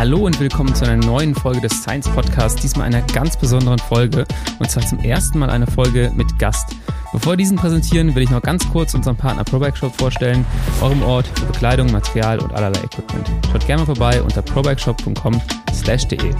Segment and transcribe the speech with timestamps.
[0.00, 4.24] Hallo und willkommen zu einer neuen Folge des Science Podcasts, diesmal einer ganz besonderen Folge
[4.58, 6.74] und zwar zum ersten Mal eine Folge mit Gast.
[7.12, 10.46] Bevor wir diesen präsentieren, will ich noch ganz kurz unseren Partner ProBike Shop vorstellen,
[10.80, 13.30] eurem Ort für Bekleidung, Material und allerlei Equipment.
[13.52, 16.34] Schaut gerne mal vorbei unter probikeshop.com/de.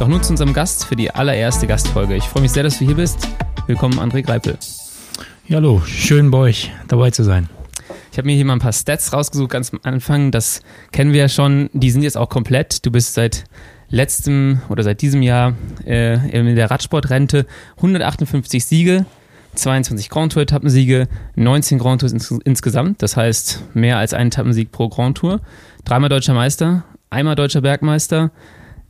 [0.00, 2.16] Doch nun zu unserem Gast für die allererste Gastfolge.
[2.16, 3.28] Ich freue mich sehr, dass du hier bist.
[3.68, 4.58] Willkommen, André Greipel.
[5.46, 7.48] Ja, hallo, schön bei euch dabei zu sein.
[8.12, 10.32] Ich habe mir hier mal ein paar Stats rausgesucht, ganz am Anfang.
[10.32, 11.70] Das kennen wir ja schon.
[11.72, 12.84] Die sind jetzt auch komplett.
[12.84, 13.44] Du bist seit
[13.88, 15.54] letztem oder seit diesem Jahr
[15.86, 17.46] äh, in der Radsportrente.
[17.76, 19.06] 158 Siege,
[19.54, 23.00] 22 Grand Tour Etappensiege, 19 Grand Tours ins insgesamt.
[23.00, 25.40] Das heißt mehr als einen Etappensieg pro Grand Tour.
[25.84, 28.32] Dreimal deutscher Meister, einmal deutscher Bergmeister,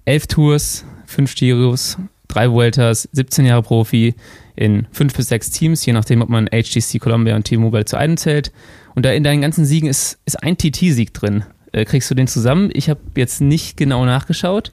[0.06, 4.14] elf Tours, fünf Giros, drei Vueltas, 17 Jahre Profi
[4.56, 8.16] in fünf bis sechs Teams, je nachdem, ob man HTC Columbia und T-Mobile zu einem
[8.16, 8.52] zählt.
[8.94, 11.44] Und da in deinen ganzen Siegen ist, ist ein TT-Sieg drin.
[11.72, 12.70] Äh, kriegst du den zusammen?
[12.72, 14.72] Ich habe jetzt nicht genau nachgeschaut.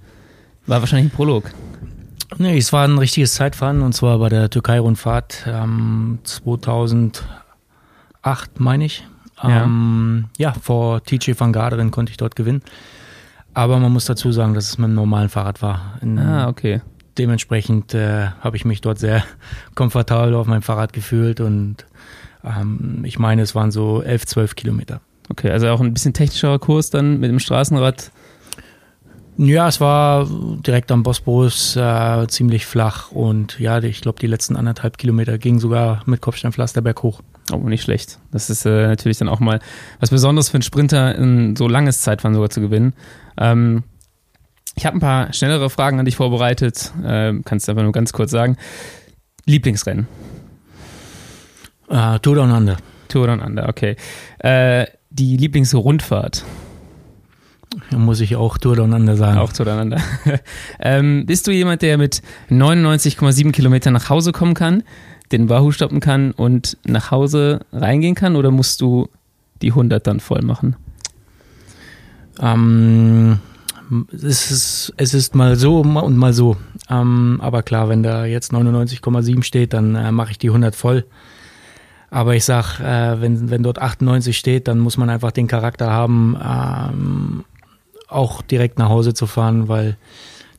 [0.65, 1.51] War wahrscheinlich ein Prolog.
[2.37, 7.23] Nee, es war ein richtiges Zeitfahren und zwar bei der Türkei-Rundfahrt ähm, 2008,
[8.57, 9.05] meine ich.
[9.43, 10.49] Ähm, ja.
[10.49, 12.61] ja, vor TJ van Garderen konnte ich dort gewinnen.
[13.53, 15.97] Aber man muss dazu sagen, dass es mit einem normalen Fahrrad war.
[16.01, 16.81] In, ah, okay.
[17.17, 19.23] Dementsprechend äh, habe ich mich dort sehr
[19.75, 21.85] komfortabel auf meinem Fahrrad gefühlt und
[22.43, 25.01] ähm, ich meine, es waren so 11, 12 Kilometer.
[25.29, 28.11] Okay, also auch ein bisschen technischerer Kurs dann mit dem Straßenrad.
[29.39, 30.27] Ja, es war
[30.65, 35.59] direkt am Bosporus äh, ziemlich flach und ja, ich glaube, die letzten anderthalb Kilometer gingen
[35.59, 37.21] sogar mit Kopfsteinpflaster berghoch.
[37.53, 38.19] Oh, nicht schlecht.
[38.31, 39.59] Das ist äh, natürlich dann auch mal
[39.99, 42.93] was Besonderes für einen Sprinter, ein so langes Zeitfahren sogar zu gewinnen.
[43.37, 43.83] Ähm,
[44.75, 46.91] ich habe ein paar schnellere Fragen an dich vorbereitet.
[47.03, 48.57] Äh, kannst du einfach nur ganz kurz sagen.
[49.45, 50.07] Lieblingsrennen?
[51.89, 52.77] Uh, Tour Down Under.
[53.07, 53.95] Tour Down Under, okay.
[54.39, 56.43] Äh, die Lieblingsrundfahrt?
[57.91, 59.37] Da muss ich auch Tour Down Under sagen.
[59.37, 60.01] Auch Tour Down Under.
[60.79, 64.83] ähm, bist du jemand, der mit 99,7 Kilometern nach Hause kommen kann,
[65.31, 69.09] den Wahoo stoppen kann und nach Hause reingehen kann oder musst du
[69.61, 70.75] die 100 dann voll machen?
[72.39, 73.39] Ähm,
[74.11, 76.57] es, ist, es ist mal so und mal so.
[76.89, 81.05] Ähm, aber klar, wenn da jetzt 99,7 steht, dann äh, mache ich die 100 voll.
[82.09, 85.91] Aber ich sag, äh, wenn, wenn dort 98 steht, dann muss man einfach den Charakter
[85.91, 87.43] haben, ähm,
[88.07, 89.97] auch direkt nach Hause zu fahren, weil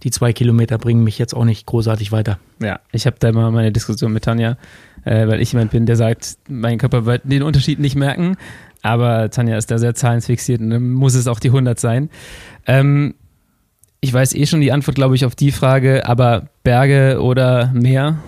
[0.03, 2.39] die zwei Kilometer bringen mich jetzt auch nicht großartig weiter.
[2.63, 4.57] Ja, ich habe da immer meine Diskussion mit Tanja,
[5.05, 8.37] äh, weil ich jemand bin, der sagt, mein Körper wird den Unterschied nicht merken.
[8.83, 12.11] Aber Tanja ist da sehr zahlensfixiert und dann muss es auch die 100 sein.
[12.67, 13.15] Ähm,
[14.01, 18.19] ich weiß eh schon die Antwort, glaube ich, auf die Frage, aber Berge oder Meer?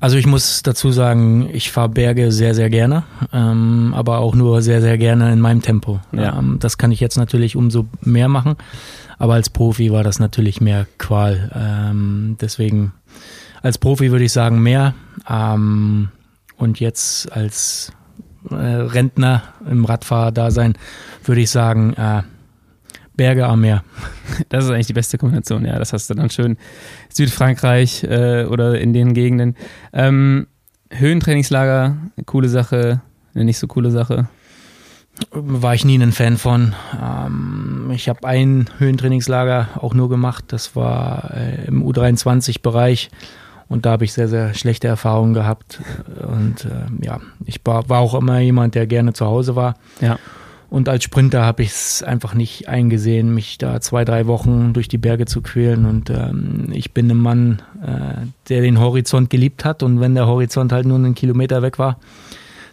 [0.00, 4.62] Also ich muss dazu sagen, ich fahre Berge sehr, sehr gerne, ähm, aber auch nur
[4.62, 5.98] sehr, sehr gerne in meinem Tempo.
[6.12, 6.38] Ja.
[6.38, 8.56] Ähm, das kann ich jetzt natürlich umso mehr machen,
[9.18, 11.50] aber als Profi war das natürlich mehr Qual.
[11.52, 12.92] Ähm, deswegen
[13.60, 14.94] als Profi würde ich sagen mehr
[15.28, 16.10] ähm,
[16.56, 17.92] und jetzt als
[18.50, 20.74] äh, Rentner im Radfahrerdasein
[21.24, 22.22] würde ich sagen, äh,
[23.18, 23.84] Berge am Meer.
[24.50, 25.78] Das ist eigentlich die beste Kombination, ja.
[25.78, 26.56] Das hast du dann schön
[27.08, 29.56] Südfrankreich äh, oder in den Gegenden.
[29.92, 30.46] Ähm,
[30.90, 33.00] Höhentrainingslager, coole Sache,
[33.34, 34.28] eine nicht so coole Sache.
[35.32, 36.74] War ich nie ein Fan von.
[37.02, 40.44] Ähm, ich habe ein Höhentrainingslager auch nur gemacht.
[40.48, 43.10] Das war äh, im U23-Bereich.
[43.68, 45.80] Und da habe ich sehr, sehr schlechte Erfahrungen gehabt.
[46.26, 49.74] Und äh, ja, ich war, war auch immer jemand, der gerne zu Hause war.
[50.00, 50.18] Ja.
[50.70, 54.88] Und als Sprinter habe ich es einfach nicht eingesehen, mich da zwei, drei Wochen durch
[54.88, 55.86] die Berge zu quälen.
[55.86, 59.82] Und ähm, ich bin ein Mann, äh, der den Horizont geliebt hat.
[59.82, 61.98] Und wenn der Horizont halt nur einen Kilometer weg war,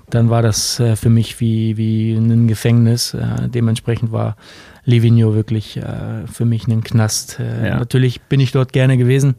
[0.10, 3.14] dann war das äh, für mich wie, wie ein Gefängnis.
[3.14, 4.36] Äh, dementsprechend war
[4.84, 7.40] Livigno wirklich äh, für mich ein Knast.
[7.40, 7.80] Äh, ja.
[7.80, 9.36] Natürlich bin ich dort gerne gewesen,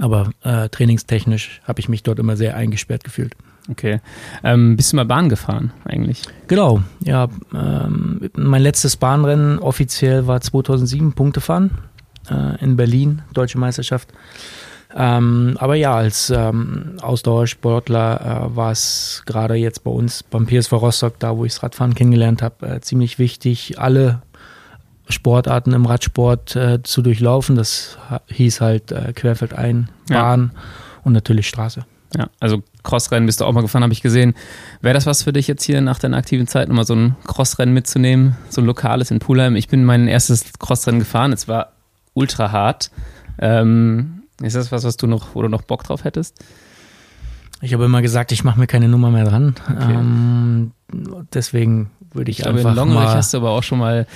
[0.00, 3.34] aber äh, trainingstechnisch habe ich mich dort immer sehr eingesperrt gefühlt.
[3.70, 4.00] Okay.
[4.42, 6.22] Ähm, bist du mal Bahn gefahren eigentlich?
[6.48, 7.28] Genau, ja.
[7.54, 11.70] Ähm, mein letztes Bahnrennen offiziell war 2007 Punktefahren
[12.30, 14.08] äh, in Berlin, Deutsche Meisterschaft.
[14.96, 20.72] Ähm, aber ja, als ähm, Ausdauersportler äh, war es gerade jetzt bei uns beim PSV
[20.72, 24.22] Rostock, da wo ich das Radfahren kennengelernt habe, äh, ziemlich wichtig, alle
[25.08, 27.56] Sportarten im Radsport äh, zu durchlaufen.
[27.56, 30.60] Das hieß halt äh, Querfeldein, Bahn ja.
[31.02, 31.84] und natürlich Straße.
[32.16, 34.34] Ja, also Crossrennen bist du auch mal gefahren, habe ich gesehen.
[34.80, 37.74] Wäre das was für dich jetzt hier nach deiner aktiven Zeit, nochmal so ein Crossrennen
[37.74, 39.56] mitzunehmen, so ein lokales in Pulheim?
[39.56, 41.72] Ich bin mein erstes Crossrennen gefahren, es war
[42.12, 42.90] ultra hart.
[43.38, 46.44] Ähm, ist das was, was du noch, wo du noch Bock drauf hättest?
[47.60, 49.54] Ich habe immer gesagt, ich mache mir keine Nummer mehr dran.
[49.64, 49.94] Okay.
[49.94, 50.72] Ähm,
[51.32, 53.14] deswegen würde ich, ich glaube, einfach in Longerich mal.
[53.14, 54.06] hast du aber auch schon mal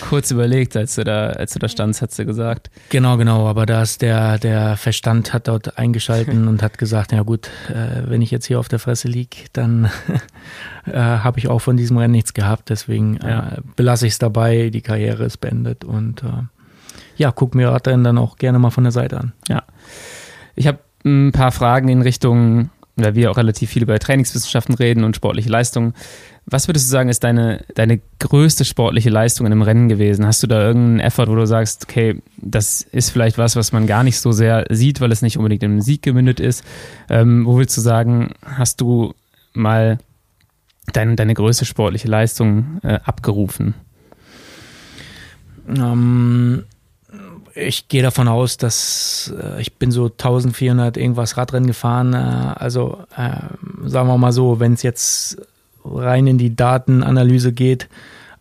[0.00, 2.70] kurz überlegt, als du da, als du da standst, hast du gesagt.
[2.90, 7.22] Genau, genau, aber da ist der, der Verstand hat dort eingeschalten und hat gesagt, ja
[7.22, 9.90] gut, äh, wenn ich jetzt hier auf der Fresse lieg, dann
[10.86, 12.68] äh, habe ich auch von diesem Rennen nichts gehabt.
[12.70, 13.48] Deswegen Ja.
[13.52, 16.26] äh, belasse ich es dabei, die Karriere ist beendet und äh,
[17.16, 19.32] ja, guck mir Radrennen dann auch gerne mal von der Seite an.
[20.54, 25.04] Ich habe ein paar Fragen in Richtung, weil wir auch relativ viel über Trainingswissenschaften reden
[25.04, 25.94] und sportliche Leistung.
[26.48, 30.24] Was würdest du sagen, ist deine, deine größte sportliche Leistung in einem Rennen gewesen?
[30.26, 33.88] Hast du da irgendeinen Effort, wo du sagst, okay, das ist vielleicht was, was man
[33.88, 36.62] gar nicht so sehr sieht, weil es nicht unbedingt in einen Sieg gemündet ist?
[37.08, 39.14] Ähm, wo willst du sagen, hast du
[39.54, 39.98] mal
[40.92, 43.74] dein, deine größte sportliche Leistung äh, abgerufen?
[45.68, 46.64] Ähm,
[47.56, 52.12] ich gehe davon aus, dass äh, ich bin so 1400 irgendwas Radrennen gefahren.
[52.12, 53.32] Äh, also äh,
[53.84, 55.38] sagen wir mal so, wenn es jetzt
[55.94, 57.88] rein in die Datenanalyse geht,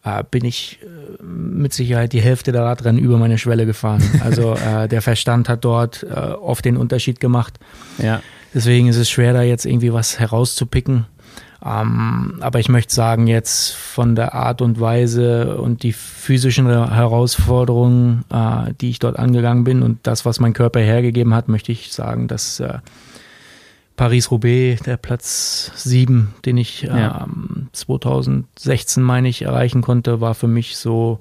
[0.03, 4.03] äh, bin ich äh, mit Sicherheit die Hälfte der Radrennen über meine Schwelle gefahren.
[4.23, 7.59] Also äh, der Verstand hat dort äh, oft den Unterschied gemacht.
[7.97, 8.21] Ja,
[8.55, 11.05] Deswegen ist es schwer, da jetzt irgendwie was herauszupicken.
[11.63, 18.23] Ähm, aber ich möchte sagen, jetzt von der Art und Weise und die physischen Herausforderungen,
[18.31, 21.91] äh, die ich dort angegangen bin und das, was mein Körper hergegeben hat, möchte ich
[21.91, 22.77] sagen, dass äh,
[23.95, 27.23] Paris-Roubaix, der Platz 7, den ich Ja.
[27.25, 31.19] ähm, 2016, meine ich, erreichen konnte, war für mich so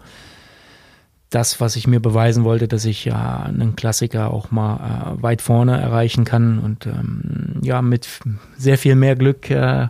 [1.31, 5.43] das, was ich mir beweisen wollte, dass ich ja einen Klassiker auch mal äh, weit
[5.43, 6.59] vorne erreichen kann.
[6.61, 8.09] Und ähm, ja, mit
[8.57, 9.89] sehr viel mehr Glück äh,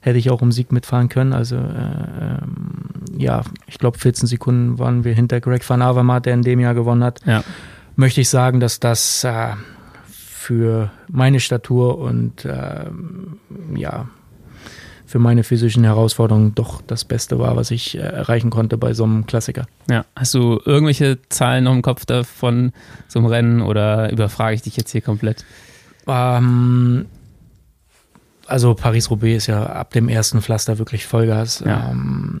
[0.00, 1.32] hätte ich auch um Sieg mitfahren können.
[1.32, 2.72] Also äh, ähm,
[3.16, 6.74] ja, ich glaube 14 Sekunden waren wir hinter Greg van Avermaet, der in dem Jahr
[6.74, 7.20] gewonnen hat.
[7.26, 7.44] ja.
[7.96, 9.48] Möchte ich sagen, dass das äh,
[10.50, 13.38] für meine Statur und ähm,
[13.76, 14.08] ja,
[15.06, 19.04] für meine physischen Herausforderungen doch das Beste war, was ich äh, erreichen konnte bei so
[19.04, 19.66] einem Klassiker.
[19.88, 22.72] Ja, hast du irgendwelche Zahlen noch im Kopf davon,
[23.14, 25.44] einem Rennen, oder überfrage ich dich jetzt hier komplett?
[26.08, 27.06] Ähm,
[28.46, 31.62] also Paris-Roubaix ist ja ab dem ersten Pflaster wirklich Vollgas.
[31.64, 31.90] Ja.
[31.92, 32.40] Ähm,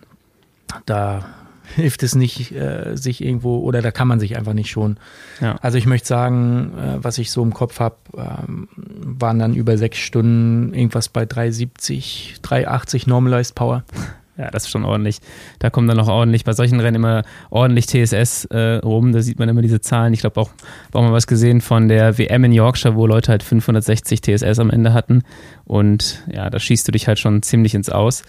[0.84, 1.26] da
[1.76, 4.98] hilft es nicht, äh, sich irgendwo, oder da kann man sich einfach nicht schonen.
[5.40, 5.56] Ja.
[5.60, 9.76] Also ich möchte sagen, äh, was ich so im Kopf habe, ähm, waren dann über
[9.78, 13.84] sechs Stunden irgendwas bei 370, 380 Normalized Power.
[14.40, 15.20] Ja, das ist schon ordentlich.
[15.58, 19.12] Da kommt dann noch ordentlich bei solchen Rennen immer ordentlich TSS äh, rum.
[19.12, 20.14] Da sieht man immer diese Zahlen.
[20.14, 20.48] Ich glaube auch,
[20.92, 24.70] auch mal was gesehen von der WM in Yorkshire, wo Leute halt 560 TSS am
[24.70, 25.24] Ende hatten.
[25.66, 28.22] Und ja, da schießt du dich halt schon ziemlich ins Aus.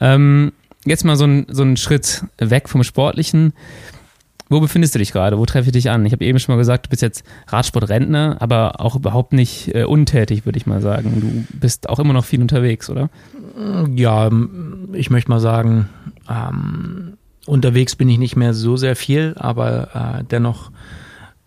[0.00, 0.52] Ähm,
[0.84, 3.52] jetzt mal so ein, so ein Schritt weg vom Sportlichen.
[4.50, 5.38] Wo befindest du dich gerade?
[5.38, 6.06] Wo treffe ich dich an?
[6.06, 9.84] Ich habe eben schon mal gesagt, du bist jetzt Radsportrentner, aber auch überhaupt nicht äh,
[9.84, 11.46] untätig, würde ich mal sagen.
[11.50, 13.10] Du bist auch immer noch viel unterwegs, oder?
[13.94, 15.90] Ja, ähm, ich möchte mal sagen,
[16.30, 20.70] ähm, unterwegs bin ich nicht mehr so sehr viel, aber äh, dennoch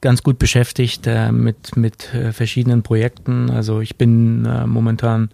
[0.01, 3.49] ganz gut beschäftigt äh, mit, mit äh, verschiedenen Projekten.
[3.49, 5.29] Also ich bin äh, momentan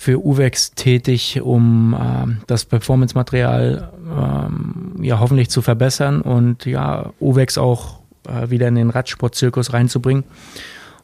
[0.00, 7.58] für UVEX tätig, um ähm, das Performance-Material ähm, ja hoffentlich zu verbessern und ja UVEX
[7.58, 7.98] auch
[8.28, 10.22] äh, wieder in den Radsportzirkus reinzubringen.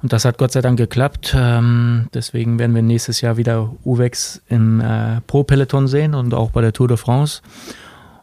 [0.00, 1.34] Und das hat Gott sei Dank geklappt.
[1.36, 6.60] Ähm, deswegen werden wir nächstes Jahr wieder UVEX im äh, Pro-Peloton sehen und auch bei
[6.60, 7.42] der Tour de France.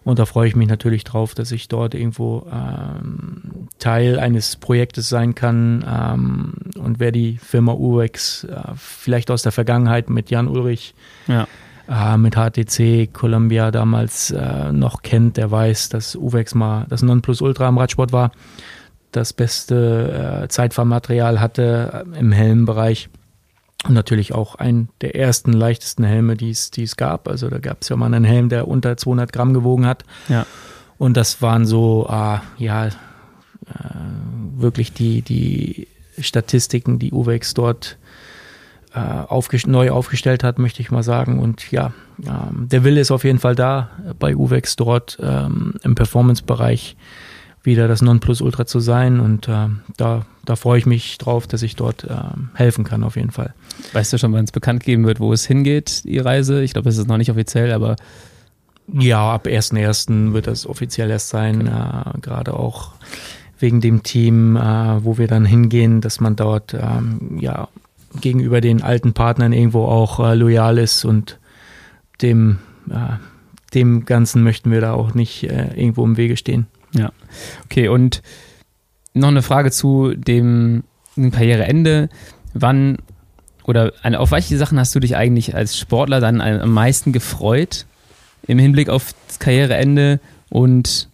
[0.04, 5.10] Und da freue ich mich natürlich drauf, dass ich dort irgendwo ähm, Teil eines Projektes
[5.10, 5.86] sein kann.
[5.88, 10.96] Ähm, und wer die Firma UVEX äh, vielleicht aus der Vergangenheit mit Jan Ulrich,
[11.28, 11.48] Ja.
[11.88, 17.68] äh, mit HTC Columbia damals äh, noch kennt, der weiß, dass UVEX mal das Nonplusultra
[17.70, 18.32] im Radsport war
[19.12, 23.10] das beste äh, Zeitfahrmaterial hatte im Helmbereich
[23.88, 27.28] und natürlich auch ein der ersten leichtesten Helme, die es die es gab.
[27.28, 30.06] Also da gab es ja mal einen Helm, der unter 200 Gramm gewogen hat.
[30.30, 30.46] Ja.
[30.98, 32.92] Und das waren so, äh, ja, äh,
[34.56, 35.88] wirklich die, die
[36.20, 37.98] Statistiken, die Uwex dort
[38.94, 41.40] äh, aufgest neu aufgestellt hat, möchte ich mal sagen.
[41.40, 41.92] Und ja,
[42.24, 46.96] ähm, der Wille ist auf jeden Fall da, bei Uwex dort ähm, im Performance-Bereich
[47.64, 49.20] wieder das Nonplusultra zu sein.
[49.20, 53.16] Und äh, da, da freue ich mich drauf, dass ich dort ähm, helfen kann, auf
[53.16, 53.54] jeden Fall.
[53.94, 56.64] Weißt du schon, wann es bekannt geben wird, wo es hingeht, die Reise?
[56.64, 57.96] Ich glaube, es ist noch nicht offiziell, aber
[58.92, 60.34] Ja, ab 1.1.
[60.34, 62.92] wird das offiziell erst sein, äh, gerade auch
[63.60, 67.68] wegen dem Team, äh, wo wir dann hingehen, dass man dort ähm, ja
[68.20, 71.40] gegenüber den alten Partnern irgendwo auch äh, loyal ist und
[72.22, 72.58] dem,
[72.90, 73.18] äh,
[73.74, 76.68] dem Ganzen möchten wir da auch nicht äh, irgendwo im Wege stehen.
[76.94, 77.12] Ja.
[77.66, 78.22] Okay, und
[79.14, 80.84] noch eine Frage zu dem
[81.16, 82.10] Karriereende.
[82.54, 82.98] Wann
[83.64, 87.86] oder auf welche Sachen hast du dich eigentlich als Sportler dann am meisten gefreut?
[88.48, 90.20] im Hinblick auf das Karriereende
[90.50, 91.10] und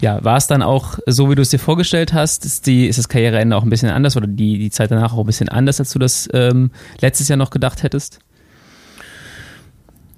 [0.00, 2.44] ja, war es dann auch so, wie du es dir vorgestellt hast?
[2.44, 5.20] Ist, die, ist das Karriereende auch ein bisschen anders oder die, die Zeit danach auch
[5.20, 8.18] ein bisschen anders, als du das ähm, letztes Jahr noch gedacht hättest?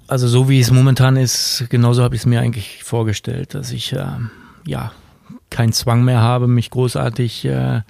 [0.07, 3.93] Also so wie es momentan ist, genauso habe ich es mir eigentlich vorgestellt, dass ich
[3.93, 4.05] äh,
[4.65, 4.91] ja
[5.49, 7.81] keinen Zwang mehr habe, mich großartig äh,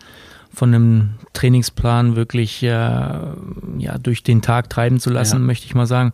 [0.53, 5.39] von einem Trainingsplan wirklich äh, ja durch den Tag treiben zu lassen, ja.
[5.39, 6.13] möchte ich mal sagen.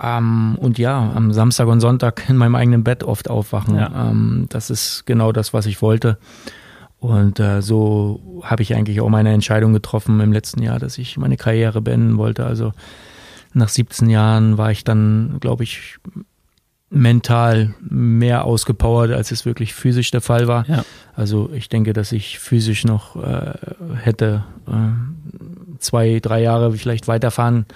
[0.00, 3.76] Ähm, und ja, am Samstag und Sonntag in meinem eigenen Bett oft aufwachen.
[3.76, 4.10] Ja.
[4.10, 6.18] Ähm, das ist genau das, was ich wollte.
[6.98, 11.16] Und äh, so habe ich eigentlich auch meine Entscheidung getroffen im letzten Jahr, dass ich
[11.16, 12.44] meine Karriere beenden wollte.
[12.44, 12.72] Also
[13.52, 15.98] nach 17 Jahren war ich dann, glaube ich,
[16.88, 20.68] mental mehr ausgepowert, als es wirklich physisch der Fall war.
[20.68, 20.84] Ja.
[21.14, 23.54] Also ich denke, dass ich physisch noch äh,
[23.96, 27.66] hätte äh, zwei, drei Jahre vielleicht weiterfahren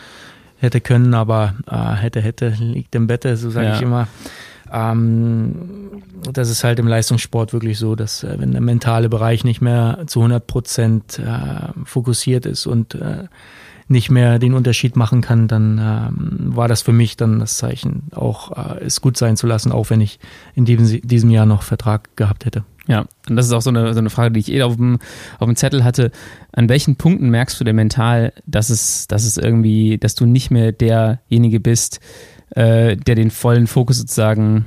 [0.59, 3.75] hätte können, aber äh, hätte, hätte, liegt im Bette, so sage ja.
[3.77, 4.07] ich immer.
[4.73, 6.03] Ähm,
[6.33, 10.05] das ist halt im Leistungssport wirklich so, dass äh, wenn der mentale Bereich nicht mehr
[10.07, 13.25] zu 100 Prozent äh, fokussiert ist und äh,
[13.91, 18.05] nicht mehr den Unterschied machen kann, dann ähm, war das für mich dann das Zeichen,
[18.13, 20.21] auch äh, es gut sein zu lassen, auch wenn ich
[20.55, 22.65] in diesem, diesem Jahr noch Vertrag gehabt hätte.
[22.87, 25.01] Ja, und das ist auch so eine, so eine Frage, die ich eh auf dem,
[25.39, 26.13] auf dem Zettel hatte.
[26.53, 30.53] An welchen Punkten merkst du denn mental, dass es, dass es irgendwie, dass du nicht
[30.53, 32.01] mehr derjenige bist,
[32.51, 34.67] äh, der den vollen Fokus sozusagen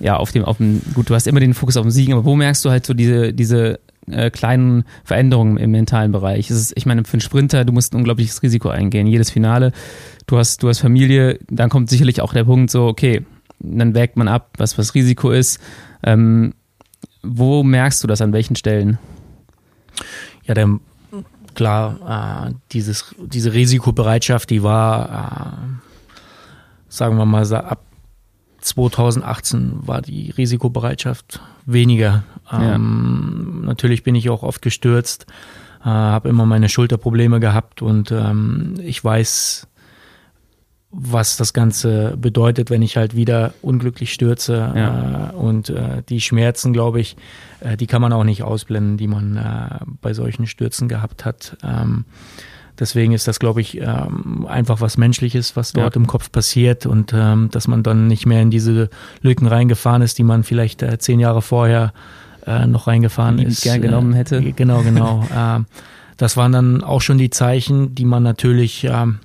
[0.00, 2.24] ja, auf dem, auf dem, gut, du hast immer den Fokus auf dem Siegen, aber
[2.24, 3.78] wo merkst du halt so diese, diese
[4.10, 6.50] äh, kleinen Veränderungen im mentalen Bereich.
[6.50, 9.06] Ist, ich meine, für einen Sprinter, du musst ein unglaubliches Risiko eingehen.
[9.06, 9.72] Jedes Finale,
[10.26, 13.24] du hast, du hast Familie, dann kommt sicherlich auch der Punkt so, okay,
[13.60, 15.60] dann wägt man ab, was das Risiko ist.
[16.02, 16.54] Ähm,
[17.22, 18.98] wo merkst du das, an welchen Stellen?
[20.44, 20.80] Ja, der,
[21.54, 26.12] klar, äh, dieses, diese Risikobereitschaft, die war, äh,
[26.88, 27.84] sagen wir mal, ab
[28.60, 32.24] 2018 war die Risikobereitschaft weniger.
[32.52, 32.74] Ja.
[32.74, 35.26] Ähm, natürlich bin ich auch oft gestürzt,
[35.80, 39.66] äh, habe immer meine Schulterprobleme gehabt und ähm, ich weiß,
[40.94, 44.72] was das Ganze bedeutet, wenn ich halt wieder unglücklich stürze.
[44.76, 45.30] Ja.
[45.30, 47.16] Äh, und äh, die Schmerzen, glaube ich,
[47.60, 51.56] äh, die kann man auch nicht ausblenden, die man äh, bei solchen Stürzen gehabt hat.
[51.64, 52.04] Ähm,
[52.78, 56.00] Deswegen ist das, glaube ich, ähm, einfach was Menschliches, was dort ja.
[56.00, 58.88] im Kopf passiert und ähm, dass man dann nicht mehr in diese
[59.20, 61.92] Lücken reingefahren ist, die man vielleicht äh, zehn Jahre vorher
[62.46, 63.62] äh, noch reingefahren die ist.
[63.62, 64.36] Gern genommen hätte.
[64.36, 65.24] Äh, genau, genau.
[65.36, 65.66] ähm,
[66.16, 69.20] das waren dann auch schon die Zeichen, die man natürlich ähm,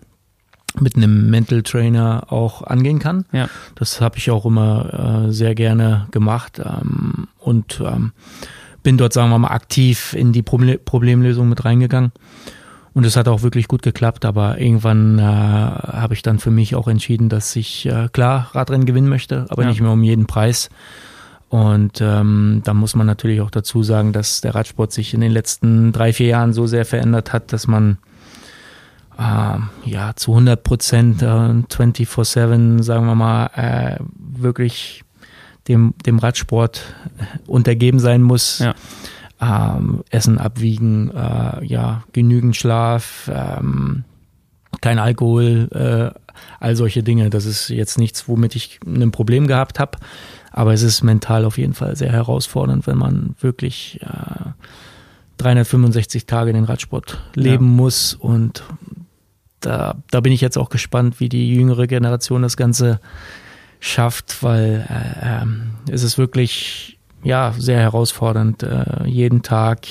[0.79, 3.25] mit einem Mental Trainer auch angehen kann.
[3.31, 3.49] Ja.
[3.75, 8.11] Das habe ich auch immer äh, sehr gerne gemacht ähm, und ähm,
[8.83, 12.11] bin dort, sagen wir mal, aktiv in die Proble Problemlösung mit reingegangen.
[12.93, 16.73] Und es hat auch wirklich gut geklappt, aber irgendwann äh, habe ich dann für mich
[16.73, 19.69] auch entschieden, dass ich äh, klar Radrennen gewinnen möchte, aber ja.
[19.69, 20.69] nicht mehr um jeden Preis.
[21.49, 25.31] Und ähm, da muss man natürlich auch dazu sagen, dass der Radsport sich in den
[25.31, 27.97] letzten drei, vier Jahren so sehr verändert hat, dass man
[29.17, 35.03] äh, ja zu 100 Prozent äh, 24-7, sagen wir mal, äh, wirklich
[35.69, 36.81] dem, dem Radsport
[37.47, 38.59] untergeben sein muss.
[38.59, 38.75] Ja
[39.41, 44.03] ähm, Essen abwiegen, äh, ja, genügend Schlaf, ähm,
[44.81, 46.19] kein Alkohol, äh,
[46.59, 47.29] all solche Dinge.
[47.29, 49.97] Das ist jetzt nichts, womit ich ein Problem gehabt habe,
[50.57, 54.49] aber es ist mental auf jeden Fall sehr herausfordernd, wenn man wirklich äh,
[55.37, 57.71] 365 Tage den Radsport leben ja.
[57.73, 58.63] muss und
[59.59, 62.99] da, da bin ich jetzt auch gespannt, wie die jüngere Generation das Ganze
[63.79, 69.85] schafft, weil äh, äh, es ist wirklich ja, sehr herausfordernd, äh, jeden Tag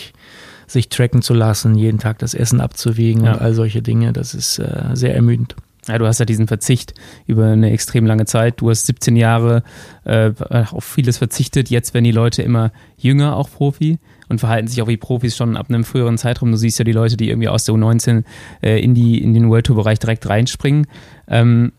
[0.66, 3.35] sich tracken zu lassen, jeden Tag das Essen abzuwiegen ja.
[3.35, 4.12] und all solche Dinge.
[4.12, 5.54] Das ist äh, sehr ermüdend.
[5.88, 6.94] Ja, du hast ja diesen Verzicht
[7.26, 8.60] über eine extrem lange Zeit.
[8.60, 9.62] Du hast 17 Jahre
[10.04, 11.70] äh, auf vieles verzichtet.
[11.70, 15.56] Jetzt werden die Leute immer jünger, auch Profi, und verhalten sich auch wie Profis schon
[15.56, 16.50] ab einem früheren Zeitraum.
[16.50, 18.24] Du siehst ja die Leute, die irgendwie aus der U19
[18.62, 20.88] äh, in, die, in den World Tour Bereich direkt reinspringen.
[21.28, 21.72] Ähm,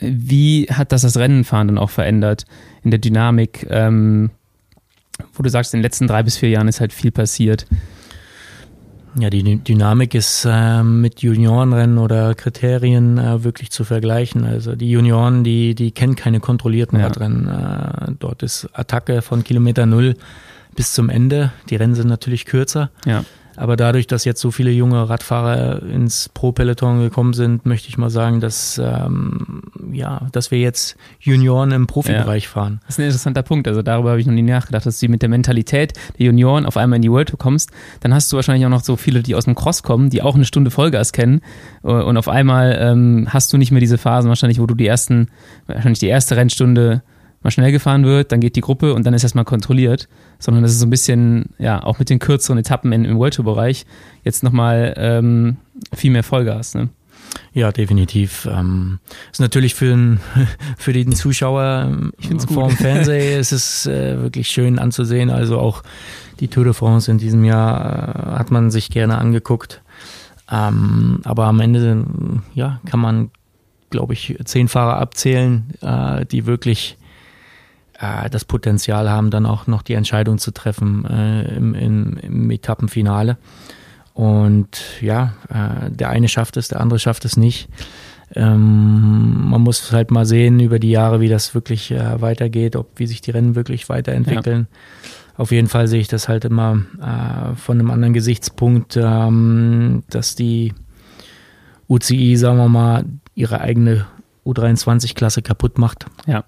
[0.00, 2.44] wie hat das das Rennenfahren dann auch verändert
[2.82, 3.66] in der Dynamik?
[3.70, 4.30] Ähm,
[5.34, 7.66] wo du sagst, in den letzten drei bis vier Jahren ist halt viel passiert.
[9.20, 14.44] Ja, die Dynamik ist äh, mit Juniorenrennen oder Kriterien äh, wirklich zu vergleichen.
[14.44, 17.06] Also die Junioren, die, die kennen keine kontrollierten ja.
[17.06, 17.48] Radrennen.
[17.48, 20.14] Äh, dort ist Attacke von Kilometer Null
[20.76, 21.52] bis zum Ende.
[21.70, 22.90] Die Rennen sind natürlich kürzer.
[23.04, 23.24] Ja.
[23.58, 28.08] Aber dadurch, dass jetzt so viele junge Radfahrer ins Pro-Peloton gekommen sind, möchte ich mal
[28.08, 29.62] sagen, dass, ähm,
[29.92, 32.50] ja, dass wir jetzt Junioren im Profibereich ja.
[32.50, 32.80] fahren.
[32.86, 33.66] Das ist ein interessanter Punkt.
[33.66, 36.76] Also darüber habe ich noch nie nachgedacht, dass du mit der Mentalität der Junioren auf
[36.76, 37.72] einmal in die World Tour kommst.
[38.00, 40.36] Dann hast du wahrscheinlich auch noch so viele, die aus dem Cross kommen, die auch
[40.36, 41.40] eine Stunde Vollgas kennen.
[41.82, 45.28] Und auf einmal ähm, hast du nicht mehr diese Phasen wahrscheinlich, wo du die ersten,
[45.66, 47.02] wahrscheinlich die erste Rennstunde
[47.42, 50.72] mal schnell gefahren wird, dann geht die Gruppe und dann ist erstmal kontrolliert, sondern das
[50.72, 53.86] ist so ein bisschen, ja, auch mit den kürzeren Etappen in, im World Tour Bereich
[54.24, 55.56] jetzt nochmal ähm,
[55.94, 56.74] viel mehr Vollgas.
[56.74, 56.88] Ne?
[57.52, 58.48] Ja, definitiv.
[58.50, 58.98] Ähm,
[59.32, 60.20] ist natürlich für, ein,
[60.78, 62.10] für den Zuschauer
[62.48, 65.30] vor dem Fernseher ist es äh, wirklich schön anzusehen.
[65.30, 65.82] Also auch
[66.40, 69.82] die Tour de France in diesem Jahr äh, hat man sich gerne angeguckt.
[70.50, 72.04] Ähm, aber am Ende,
[72.54, 73.30] ja, kann man,
[73.90, 76.96] glaube ich, zehn Fahrer abzählen, äh, die wirklich
[77.98, 82.50] äh, das Potenzial haben, dann auch noch die Entscheidung zu treffen äh, im, im, im
[82.50, 83.36] Etappenfinale.
[84.14, 87.68] Und ja, äh, der eine schafft es, der andere schafft es nicht.
[88.34, 92.98] Ähm, man muss halt mal sehen über die Jahre, wie das wirklich äh, weitergeht, ob
[92.98, 94.66] wie sich die Rennen wirklich weiterentwickeln.
[94.70, 95.08] Ja.
[95.36, 100.34] Auf jeden Fall sehe ich das halt immer äh, von einem anderen Gesichtspunkt, ähm, dass
[100.34, 100.74] die
[101.88, 104.06] UCI, sagen wir mal, ihre eigene
[104.44, 106.06] U23-Klasse kaputt macht.
[106.26, 106.44] Ja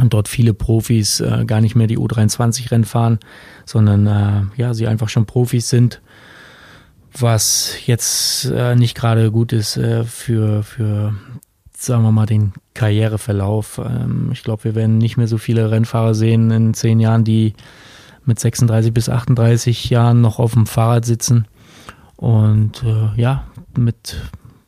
[0.00, 3.18] und dort viele Profis äh, gar nicht mehr die U23-Rennen fahren,
[3.64, 6.02] sondern äh, ja, sie einfach schon Profis sind,
[7.18, 11.14] was jetzt äh, nicht gerade gut ist äh, für, für,
[11.76, 13.80] sagen wir mal, den Karriereverlauf.
[13.84, 17.54] Ähm, ich glaube, wir werden nicht mehr so viele Rennfahrer sehen in zehn Jahren, die
[18.24, 21.46] mit 36 bis 38 Jahren noch auf dem Fahrrad sitzen
[22.16, 23.44] und äh, ja,
[23.76, 24.16] mit,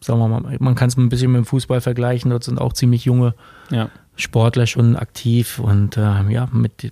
[0.01, 2.73] sagen wir mal, man kann es ein bisschen mit dem Fußball vergleichen, dort sind auch
[2.73, 3.35] ziemlich junge
[3.71, 3.91] ja.
[4.19, 6.91] Sportler schon aktiv und äh, ja, mit die,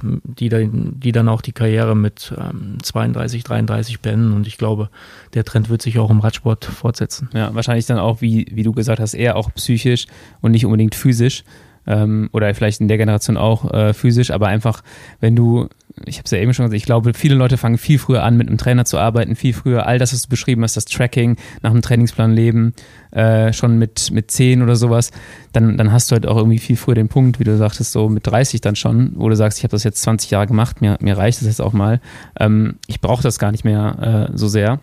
[0.70, 4.90] die dann auch die Karriere mit ähm, 32, 33 beenden und ich glaube,
[5.34, 7.28] der Trend wird sich auch im Radsport fortsetzen.
[7.34, 10.06] Ja, wahrscheinlich dann auch, wie, wie du gesagt hast, eher auch psychisch
[10.40, 11.42] und nicht unbedingt physisch
[11.86, 14.82] ähm, oder vielleicht in der Generation auch äh, physisch, aber einfach,
[15.18, 15.68] wenn du
[16.04, 18.36] ich habe es ja eben schon gesagt, ich glaube, viele Leute fangen viel früher an,
[18.36, 21.36] mit einem Trainer zu arbeiten, viel früher all das, was du beschrieben hast, das Tracking,
[21.62, 22.74] nach einem Trainingsplan leben,
[23.12, 25.10] äh, schon mit, mit 10 oder sowas,
[25.52, 28.08] dann, dann hast du halt auch irgendwie viel früher den Punkt, wie du sagtest, so
[28.10, 30.98] mit 30 dann schon, wo du sagst, ich habe das jetzt 20 Jahre gemacht, mir,
[31.00, 32.00] mir reicht das jetzt auch mal,
[32.38, 34.80] ähm, ich brauche das gar nicht mehr äh, so sehr.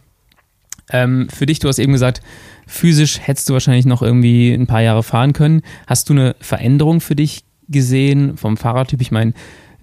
[0.91, 2.21] Ähm, für dich, du hast eben gesagt,
[2.67, 5.61] physisch hättest du wahrscheinlich noch irgendwie ein paar Jahre fahren können.
[5.87, 9.01] Hast du eine Veränderung für dich gesehen vom Fahrradtyp?
[9.01, 9.33] Ich meine,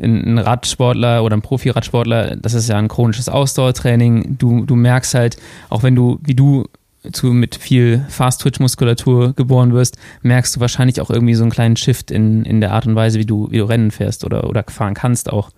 [0.02, 4.38] ein Radsportler oder ein Profi-Radsportler, das ist ja ein chronisches Ausdauertraining.
[4.38, 5.36] Du, du merkst halt,
[5.68, 6.66] auch wenn du, wie du
[7.12, 12.10] zu, mit viel Fast-Twitch-Muskulatur geboren wirst, merkst du wahrscheinlich auch irgendwie so einen kleinen Shift
[12.10, 14.94] in, in der Art und Weise, wie du, wie du Rennen fährst oder, oder fahren
[14.94, 15.50] kannst auch.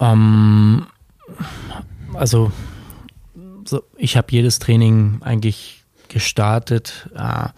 [0.00, 0.86] Ähm,
[2.14, 2.52] also,
[3.64, 7.48] so, ich habe jedes Training eigentlich gestartet äh,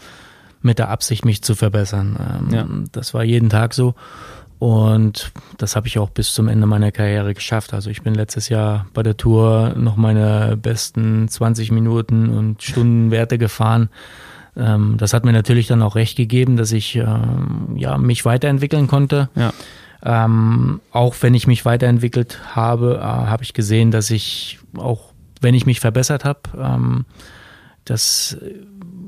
[0.62, 2.16] mit der Absicht, mich zu verbessern.
[2.48, 2.66] Ähm, ja.
[2.92, 3.94] Das war jeden Tag so.
[4.64, 7.74] Und das habe ich auch bis zum Ende meiner Karriere geschafft.
[7.74, 13.36] Also ich bin letztes Jahr bei der Tour noch meine besten 20 Minuten und Stundenwerte
[13.36, 13.90] gefahren.
[14.56, 18.86] Ähm, das hat mir natürlich dann auch recht gegeben, dass ich ähm, ja, mich weiterentwickeln
[18.86, 19.28] konnte.
[19.34, 19.52] Ja.
[20.02, 25.54] Ähm, auch wenn ich mich weiterentwickelt habe, äh, habe ich gesehen, dass ich auch, wenn
[25.54, 27.04] ich mich verbessert habe, ähm,
[27.84, 28.38] dass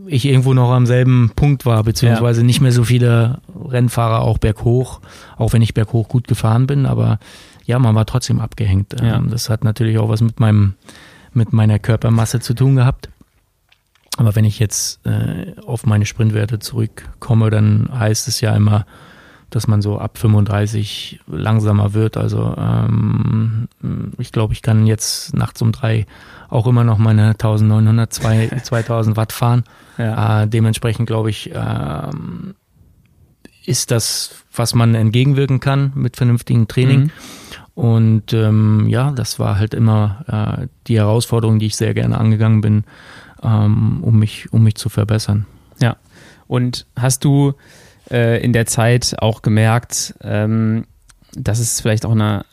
[0.07, 2.47] ich irgendwo noch am selben Punkt war, beziehungsweise ja.
[2.47, 3.39] nicht mehr so viele
[3.69, 5.01] Rennfahrer auch berghoch,
[5.37, 7.19] auch wenn ich berghoch gut gefahren bin, aber
[7.65, 8.95] ja, man war trotzdem abgehängt.
[9.01, 9.17] Ja.
[9.17, 10.75] Ähm, das hat natürlich auch was mit meinem,
[11.33, 13.09] mit meiner Körpermasse zu tun gehabt.
[14.17, 18.87] Aber wenn ich jetzt äh, auf meine Sprintwerte zurückkomme, dann heißt es ja immer,
[19.51, 22.17] dass man so ab 35 langsamer wird.
[22.17, 23.69] Also ähm,
[24.19, 26.07] ich glaube, ich kann jetzt nachts um drei
[26.49, 29.65] auch immer noch meine 1900, 2000 Watt fahren.
[29.99, 30.43] Ja.
[30.43, 32.55] Äh, dementsprechend glaube ich, ähm,
[33.65, 37.01] ist das, was man entgegenwirken kann mit vernünftigem Training.
[37.01, 37.11] Mhm.
[37.75, 40.25] Und ähm, ja, das war halt immer
[40.63, 42.85] äh, die Herausforderung, die ich sehr gerne angegangen bin,
[43.43, 45.47] ähm, um mich, um mich zu verbessern.
[45.81, 45.97] Ja.
[46.47, 47.53] Und hast du
[48.11, 50.87] äh, in der Zeit auch gemerkt, ähm,
[51.35, 52.47] dass es vielleicht auch eine,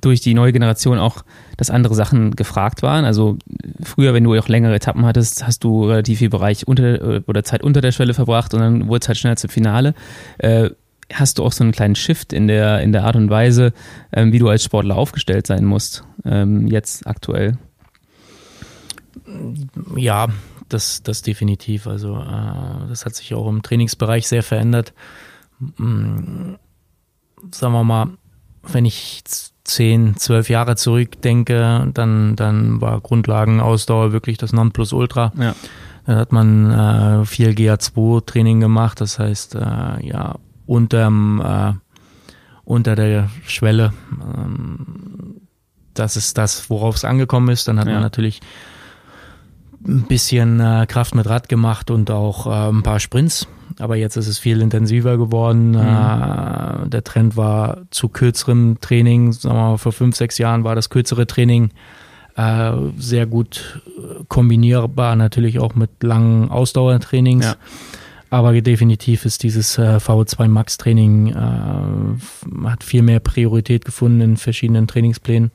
[0.00, 1.24] durch die neue Generation auch,
[1.56, 3.04] dass andere Sachen gefragt waren.
[3.04, 3.38] Also
[3.82, 7.44] früher, wenn du auch längere Etappen hattest, hast du relativ viel Bereich unter äh, oder
[7.44, 9.94] Zeit unter der Schwelle verbracht und dann wurde es halt schnell zum Finale.
[10.38, 10.70] Äh,
[11.12, 13.72] hast du auch so einen kleinen Shift in der, in der Art und Weise,
[14.12, 17.58] ähm, wie du als Sportler aufgestellt sein musst, ähm, jetzt aktuell?
[19.96, 20.28] Ja,
[20.68, 21.86] das, das definitiv.
[21.86, 24.92] Also äh, das hat sich auch im Trainingsbereich sehr verändert.
[25.76, 26.56] Hm,
[27.50, 28.08] sagen wir mal,
[28.62, 29.22] wenn ich
[29.64, 35.32] zehn, zwölf Jahre zurückdenke, dann, dann war Grundlagenausdauer wirklich das Nonplusultra.
[35.38, 35.54] Ja.
[36.06, 41.72] Dann hat man äh, viel GA2-Training gemacht, das heißt, äh, ja, unterm, äh,
[42.64, 43.94] unter der Schwelle.
[44.12, 45.40] Ähm,
[45.94, 47.68] das ist das, worauf es angekommen ist.
[47.68, 47.94] Dann hat ja.
[47.94, 48.40] man natürlich
[49.86, 53.46] ein bisschen äh, Kraft mit Rad gemacht und auch äh, ein paar Sprints.
[53.78, 55.70] Aber jetzt ist es viel intensiver geworden.
[55.70, 55.76] Mhm.
[55.76, 59.32] Äh, der Trend war zu kürzerem Training.
[59.32, 61.70] Sagen wir mal, vor fünf, sechs Jahren war das kürzere Training
[62.36, 63.80] äh, sehr gut
[64.28, 67.44] kombinierbar, natürlich auch mit langen Ausdauertrainings.
[67.44, 67.56] Ja.
[68.30, 74.36] Aber definitiv ist dieses äh, VO2 Max Training äh, hat viel mehr Priorität gefunden in
[74.36, 75.52] verschiedenen Trainingsplänen.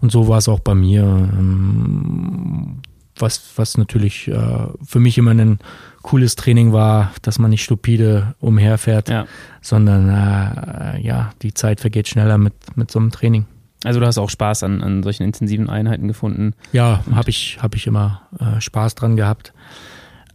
[0.00, 1.02] Und so war es auch bei mir.
[1.02, 2.82] Ähm,
[3.16, 5.58] was, was natürlich äh, für mich immer ein
[6.02, 9.26] cooles Training war, dass man nicht stupide umherfährt, ja.
[9.62, 13.46] sondern äh, ja, die Zeit vergeht schneller mit, mit so einem Training.
[13.84, 16.54] Also du hast auch Spaß an, an solchen intensiven Einheiten gefunden?
[16.72, 19.52] Ja, habe ich, hab ich immer äh, Spaß dran gehabt.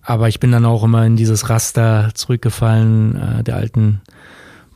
[0.02, 4.02] Aber ich bin dann auch immer in dieses Raster zurückgefallen, äh, der alten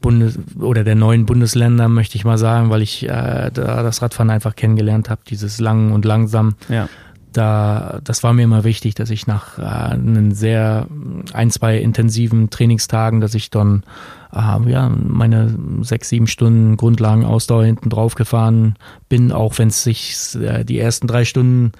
[0.01, 4.29] Bundes oder der neuen Bundesländer, möchte ich mal sagen, weil ich äh, da das Radfahren
[4.29, 6.55] einfach kennengelernt habe, dieses lang und langsam.
[6.67, 6.89] Ja
[7.33, 10.87] da, das war mir immer wichtig, dass ich nach äh, einen sehr
[11.33, 13.83] ein, zwei intensiven Trainingstagen, dass ich dann
[14.31, 18.75] äh, ja, meine sechs, sieben Stunden Grundlagenausdauer hinten drauf gefahren
[19.09, 21.73] bin, auch wenn es sich äh, die ersten drei Stunden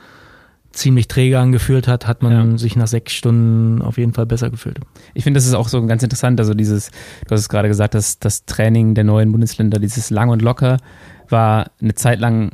[0.71, 2.57] ziemlich träge angefühlt hat, hat man ja.
[2.57, 4.79] sich nach sechs Stunden auf jeden Fall besser gefühlt.
[5.13, 6.39] Ich finde, das ist auch so ganz interessant.
[6.39, 6.89] Also dieses,
[7.27, 10.77] du hast es gerade gesagt, dass das Training der neuen Bundesländer, dieses lang und locker,
[11.29, 12.51] war eine Zeit lang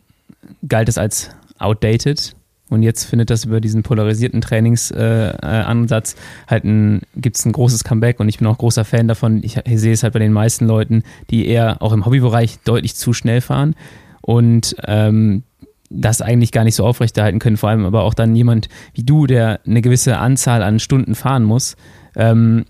[0.68, 2.36] galt es als outdated
[2.70, 7.84] und jetzt findet das über diesen polarisierten Trainingsansatz äh, halt ein, gibt es ein großes
[7.84, 9.44] Comeback und ich bin auch großer Fan davon.
[9.44, 12.96] Ich, ich sehe es halt bei den meisten Leuten, die eher auch im Hobbybereich deutlich
[12.96, 13.76] zu schnell fahren
[14.22, 15.44] und ähm,
[15.90, 17.58] das eigentlich gar nicht so aufrechterhalten können.
[17.58, 21.44] Vor allem aber auch dann jemand wie du, der eine gewisse Anzahl an Stunden fahren
[21.44, 21.76] muss,
[22.16, 22.66] ähm,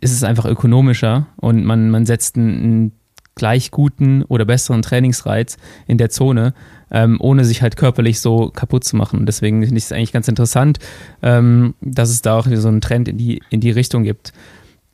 [0.00, 2.92] ist es einfach ökonomischer und man, man setzt einen, einen
[3.34, 6.54] gleich guten oder besseren Trainingsreiz in der Zone,
[6.94, 9.26] ähm, ohne sich halt körperlich so kaputt zu machen.
[9.26, 10.78] deswegen finde ich es eigentlich ganz interessant,
[11.22, 14.32] ähm, dass es da auch so einen Trend in die, in die Richtung gibt.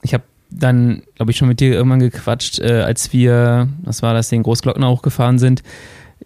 [0.03, 4.15] Ich habe dann, glaube ich, schon mit dir irgendwann gequatscht, äh, als wir, was war
[4.15, 5.63] das, den Großglockner hochgefahren sind.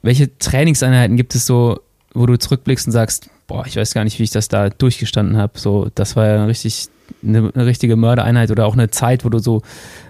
[0.01, 1.81] Welche Trainingseinheiten gibt es so,
[2.15, 5.37] wo du zurückblickst und sagst, boah, ich weiß gar nicht, wie ich das da durchgestanden
[5.37, 5.59] habe.
[5.59, 6.87] So, das war ja richtig
[7.25, 9.63] eine, eine richtige Mördereinheit oder auch eine Zeit, wo du so,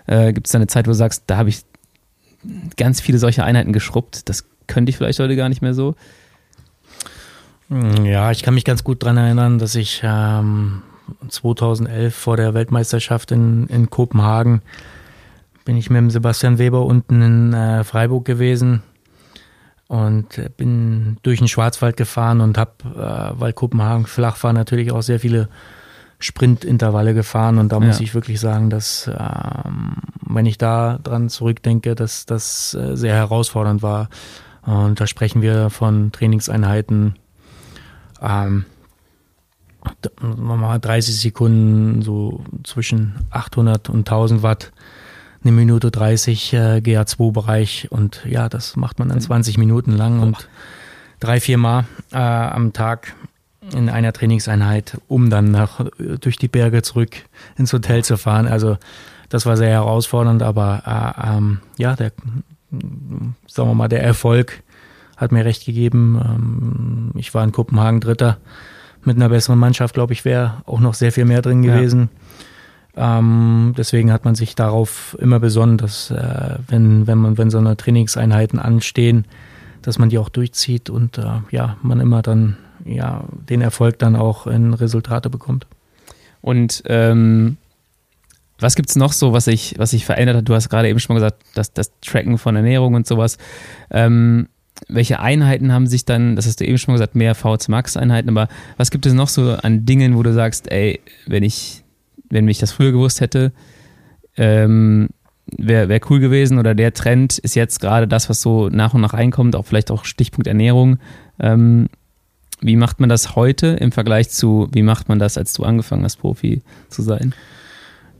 [0.07, 1.63] äh, gibt es da eine Zeit, wo du sagst, da habe ich
[2.77, 4.29] ganz viele solche Einheiten geschrubbt.
[4.29, 5.95] Das könnte ich vielleicht heute gar nicht mehr so.
[7.69, 10.83] Hm, ja, ich kann mich ganz gut daran erinnern, dass ich ähm,
[11.29, 14.63] 2011 vor der Weltmeisterschaft in, in Kopenhagen
[15.65, 18.83] bin ich mit dem Sebastian Weber unten in äh, Freiburg gewesen
[19.89, 25.03] und bin durch den Schwarzwald gefahren und habe, äh, weil Kopenhagen flach war, natürlich auch
[25.03, 25.49] sehr viele
[26.19, 27.87] Sprintintervalle gefahren und da ja.
[27.87, 29.97] muss ich wirklich sagen, dass ähm,
[30.27, 34.09] wenn ich da dran zurückdenke, dass das äh, sehr herausfordernd war.
[34.67, 37.17] Und da sprechen wir von Trainingseinheiten,
[38.23, 38.65] ähm,
[40.21, 44.73] mal 30 Sekunden, so zwischen 800 und 1000 Watt,
[45.43, 50.49] eine Minute 30 äh, GA2-Bereich und ja, das macht man dann 20 Minuten lang und
[51.21, 53.15] drei, vier Mal äh, am Tag
[53.75, 55.85] in einer Trainingseinheit, um dann nach,
[56.21, 57.17] durch die Berge zurück
[57.57, 58.47] ins Hotel zu fahren.
[58.47, 58.79] Also
[59.29, 60.83] das war sehr herausfordernd, aber
[61.23, 62.13] äh, ähm, ja, der,
[63.47, 64.63] sagen wir mal, der Erfolg
[65.17, 66.21] hat mir recht gegeben.
[66.25, 68.39] Ähm, ich war in Kopenhagen Dritter.
[69.05, 72.09] Mit einer besseren Mannschaft, glaube ich, wäre auch noch sehr viel mehr drin gewesen.
[72.97, 73.19] Ja.
[73.19, 77.59] Ähm, deswegen hat man sich darauf immer besonnen, dass äh, wenn, wenn man, wenn so
[77.59, 79.27] eine Trainingseinheiten anstehen,
[79.83, 84.17] dass man die auch durchzieht und äh, ja, man immer dann ja, den Erfolg dann
[84.17, 85.67] auch in Resultate bekommt.
[86.41, 87.57] Und ähm,
[88.65, 90.49] was gibt es noch so, was sich was sich verändert hat?
[90.49, 93.39] Du hast gerade eben schon mal gesagt, dass das Tracken von Ernährung und sowas.
[93.91, 94.49] Ähm,
[94.89, 97.97] welche Einheiten haben sich dann, das hast du eben schon mal gesagt, mehr VZ Max
[97.97, 101.85] Einheiten, aber was gibt es noch so an Dingen, wo du sagst, ey, wenn ich,
[102.29, 103.53] wenn mich das früher gewusst hätte,
[104.37, 105.11] ähm,
[105.47, 109.03] wäre wär cool gewesen oder der Trend ist jetzt gerade das, was so nach und
[109.03, 110.99] nach reinkommt, auch vielleicht auch Stichpunkt Ernährung.
[111.39, 111.89] Ähm,
[112.61, 116.03] wie macht man das heute im Vergleich zu, wie macht man das, als du angefangen
[116.05, 117.35] hast, Profi zu sein?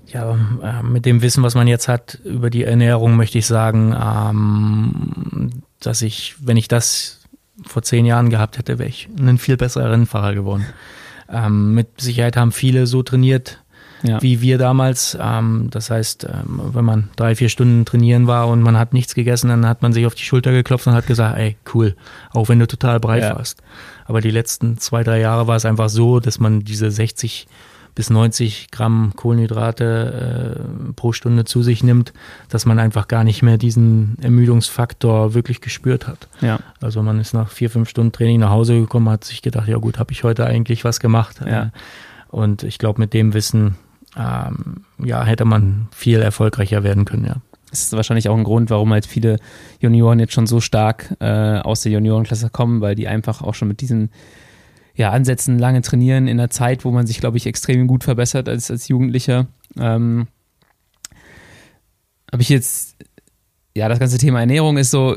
[0.07, 3.95] Ja, äh, mit dem Wissen, was man jetzt hat über die Ernährung, möchte ich sagen,
[3.99, 7.21] ähm, dass ich, wenn ich das
[7.67, 10.67] vor zehn Jahren gehabt hätte, wäre ich ein viel besserer Rennfahrer geworden.
[11.31, 13.63] Ähm, mit Sicherheit haben viele so trainiert,
[14.03, 14.21] ja.
[14.21, 15.17] wie wir damals.
[15.21, 19.15] Ähm, das heißt, ähm, wenn man drei, vier Stunden trainieren war und man hat nichts
[19.15, 21.97] gegessen, dann hat man sich auf die Schulter geklopft und hat gesagt, ey, cool,
[22.31, 23.37] auch wenn du total breit ja.
[23.37, 23.63] warst.
[24.05, 27.47] Aber die letzten zwei, drei Jahre war es einfach so, dass man diese 60
[27.95, 32.13] bis 90 Gramm Kohlenhydrate äh, pro Stunde zu sich nimmt,
[32.49, 36.29] dass man einfach gar nicht mehr diesen Ermüdungsfaktor wirklich gespürt hat.
[36.41, 36.59] Ja.
[36.81, 39.79] Also man ist nach vier, fünf Stunden Training nach Hause gekommen, hat sich gedacht, ja
[39.79, 41.41] gut, habe ich heute eigentlich was gemacht.
[41.47, 41.71] Ja.
[42.29, 43.77] Und ich glaube, mit dem Wissen
[44.17, 47.37] ähm, ja, hätte man viel erfolgreicher werden können, ja.
[47.71, 49.39] Das ist wahrscheinlich auch ein Grund, warum halt viele
[49.81, 53.67] Junioren jetzt schon so stark äh, aus der Juniorenklasse kommen, weil die einfach auch schon
[53.67, 54.11] mit diesen
[54.95, 58.49] ja, Ansätzen lange trainieren in einer Zeit, wo man sich, glaube ich, extrem gut verbessert
[58.49, 59.47] als, als Jugendlicher.
[59.79, 60.29] Ähm,
[62.31, 62.97] Habe ich jetzt,
[63.75, 65.17] ja, das ganze Thema Ernährung ist so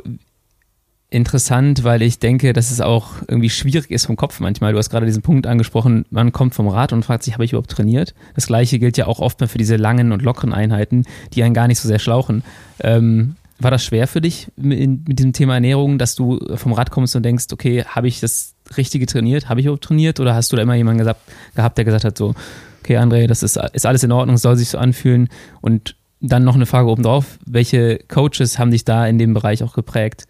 [1.10, 4.74] interessant, weil ich denke, dass es auch irgendwie schwierig ist vom Kopf manchmal.
[4.74, 7.54] Du hast gerade diesen Punkt angesprochen, man kommt vom Rad und fragt sich, habe ich
[7.54, 8.14] überhaupt trainiert?
[8.36, 11.54] Das gleiche gilt ja auch oft mal für diese langen und lockeren Einheiten, die einen
[11.54, 12.44] gar nicht so sehr schlauchen.
[12.82, 16.92] Ähm, war das schwer für dich mit, mit diesem Thema Ernährung, dass du vom Rad
[16.92, 19.50] kommst und denkst, okay, habe ich das Richtige trainiert?
[19.50, 20.20] Habe ich überhaupt trainiert?
[20.20, 21.22] Oder hast du da immer jemanden gesagt,
[21.56, 22.36] gehabt, der gesagt hat, so,
[22.82, 25.30] okay, André, das ist, ist alles in Ordnung, soll sich so anfühlen?
[25.62, 27.38] Und dann noch eine Frage obendrauf.
[27.46, 30.26] Welche Coaches haben dich da in dem Bereich auch geprägt?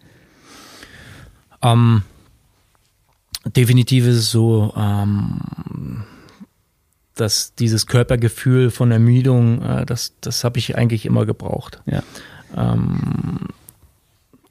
[1.62, 2.02] Ähm,
[3.44, 5.40] definitiv ist es so, ähm,
[7.14, 11.80] dass dieses Körpergefühl von Ermüdung, äh, das, das habe ich eigentlich immer gebraucht.
[11.86, 12.02] Ja.
[12.56, 13.48] Ähm,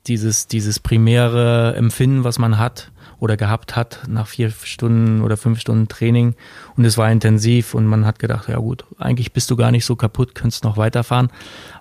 [0.08, 5.60] dieses, dieses primäre Empfinden, was man hat oder gehabt hat nach vier Stunden oder fünf
[5.60, 6.36] Stunden Training
[6.76, 9.86] und es war intensiv und man hat gedacht, ja gut, eigentlich bist du gar nicht
[9.86, 11.30] so kaputt, könntest noch weiterfahren.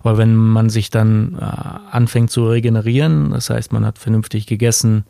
[0.00, 1.44] Aber wenn man sich dann äh,
[1.90, 5.04] anfängt zu regenerieren, das heißt, man hat vernünftig gegessen,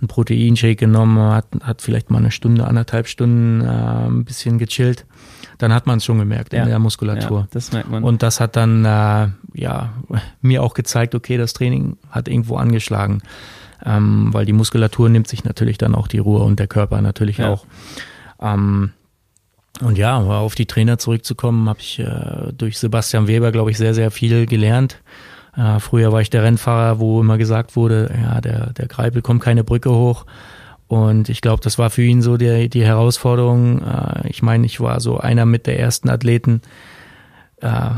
[0.00, 5.06] einen Proteinshake genommen, hat, hat vielleicht mal eine Stunde, anderthalb Stunden äh, ein bisschen gechillt,
[5.58, 6.62] dann hat man es schon gemerkt ja.
[6.62, 7.40] in der Muskulatur.
[7.40, 8.02] Ja, das merkt man.
[8.02, 9.92] Und das hat dann äh, ja
[10.40, 13.22] mir auch gezeigt, okay, das Training hat irgendwo angeschlagen,
[13.84, 17.38] ähm, weil die Muskulatur nimmt sich natürlich dann auch die Ruhe und der Körper natürlich
[17.38, 17.50] ja.
[17.50, 17.66] auch.
[18.40, 18.92] Ähm,
[19.82, 23.94] und ja, auf die Trainer zurückzukommen, habe ich äh, durch Sebastian Weber, glaube ich, sehr,
[23.94, 25.00] sehr viel gelernt.
[25.56, 29.42] Äh, früher war ich der Rennfahrer, wo immer gesagt wurde, ja, der, der Greipel kommt
[29.42, 30.26] keine Brücke hoch.
[30.86, 33.82] Und ich glaube, das war für ihn so die, die Herausforderung.
[33.82, 36.62] Äh, ich meine, ich war so einer mit der ersten Athleten,
[37.60, 37.90] äh,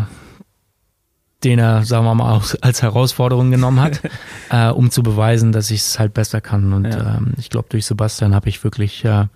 [1.45, 4.01] den er, sagen wir mal, als Herausforderung genommen hat,
[4.51, 6.73] äh, um zu beweisen, dass ich es halt besser kann.
[6.73, 7.17] Und ja.
[7.17, 9.27] ähm, ich glaube, durch Sebastian habe ich wirklich äh,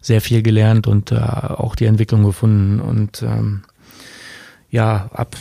[0.00, 2.80] sehr viel gelernt und äh, auch die Entwicklung gefunden.
[2.80, 3.62] Und ähm,
[4.70, 5.36] ja, ab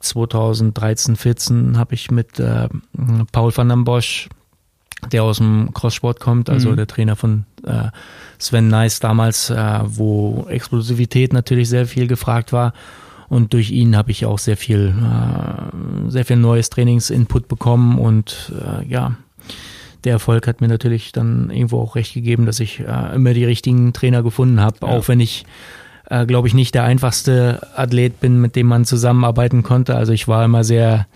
[0.00, 2.68] 2013, 14 habe ich mit äh,
[3.32, 4.28] Paul van den Bosch
[5.10, 6.76] der aus dem Crosssport kommt, also mhm.
[6.76, 7.88] der Trainer von äh,
[8.38, 12.72] Sven Nice damals, äh, wo Explosivität natürlich sehr viel gefragt war.
[13.28, 18.52] Und durch ihn habe ich auch sehr viel, äh, sehr viel neues Trainingsinput bekommen und
[18.54, 19.16] äh, ja,
[20.04, 23.44] der Erfolg hat mir natürlich dann irgendwo auch recht gegeben, dass ich äh, immer die
[23.44, 24.88] richtigen Trainer gefunden habe, ja.
[24.88, 25.46] auch wenn ich
[26.08, 29.96] äh, glaube ich nicht der einfachste Athlet bin, mit dem man zusammenarbeiten konnte.
[29.96, 31.06] Also ich war immer sehr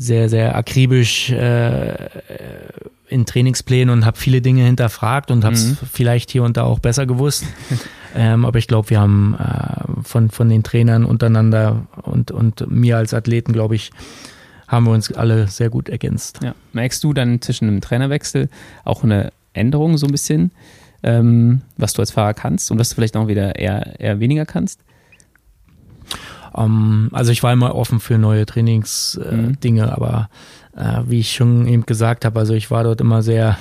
[0.00, 2.08] sehr, sehr akribisch äh,
[3.08, 5.78] in Trainingsplänen und habe viele Dinge hinterfragt und habe es mhm.
[5.92, 7.44] vielleicht hier und da auch besser gewusst.
[8.16, 12.96] ähm, aber ich glaube, wir haben äh, von, von den Trainern untereinander und, und mir
[12.96, 13.90] als Athleten, glaube ich,
[14.66, 16.40] haben wir uns alle sehr gut ergänzt.
[16.42, 16.54] Ja.
[16.72, 18.48] Merkst du dann zwischen einem Trainerwechsel
[18.84, 20.50] auch eine Änderung so ein bisschen,
[21.02, 24.46] ähm, was du als Fahrer kannst und was du vielleicht auch wieder eher, eher weniger
[24.46, 24.80] kannst?
[26.56, 29.92] Ähm, also ich war immer offen für neue Trainingsdinge, äh, mhm.
[29.92, 30.30] aber
[30.76, 33.56] äh, wie ich schon eben gesagt habe, also ich war dort immer sehr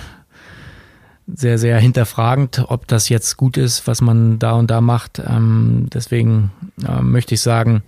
[1.36, 5.22] sehr, sehr hinterfragend, ob das jetzt gut ist, was man da und da macht.
[5.26, 6.52] Ähm, deswegen
[6.88, 7.84] äh, möchte ich sagen,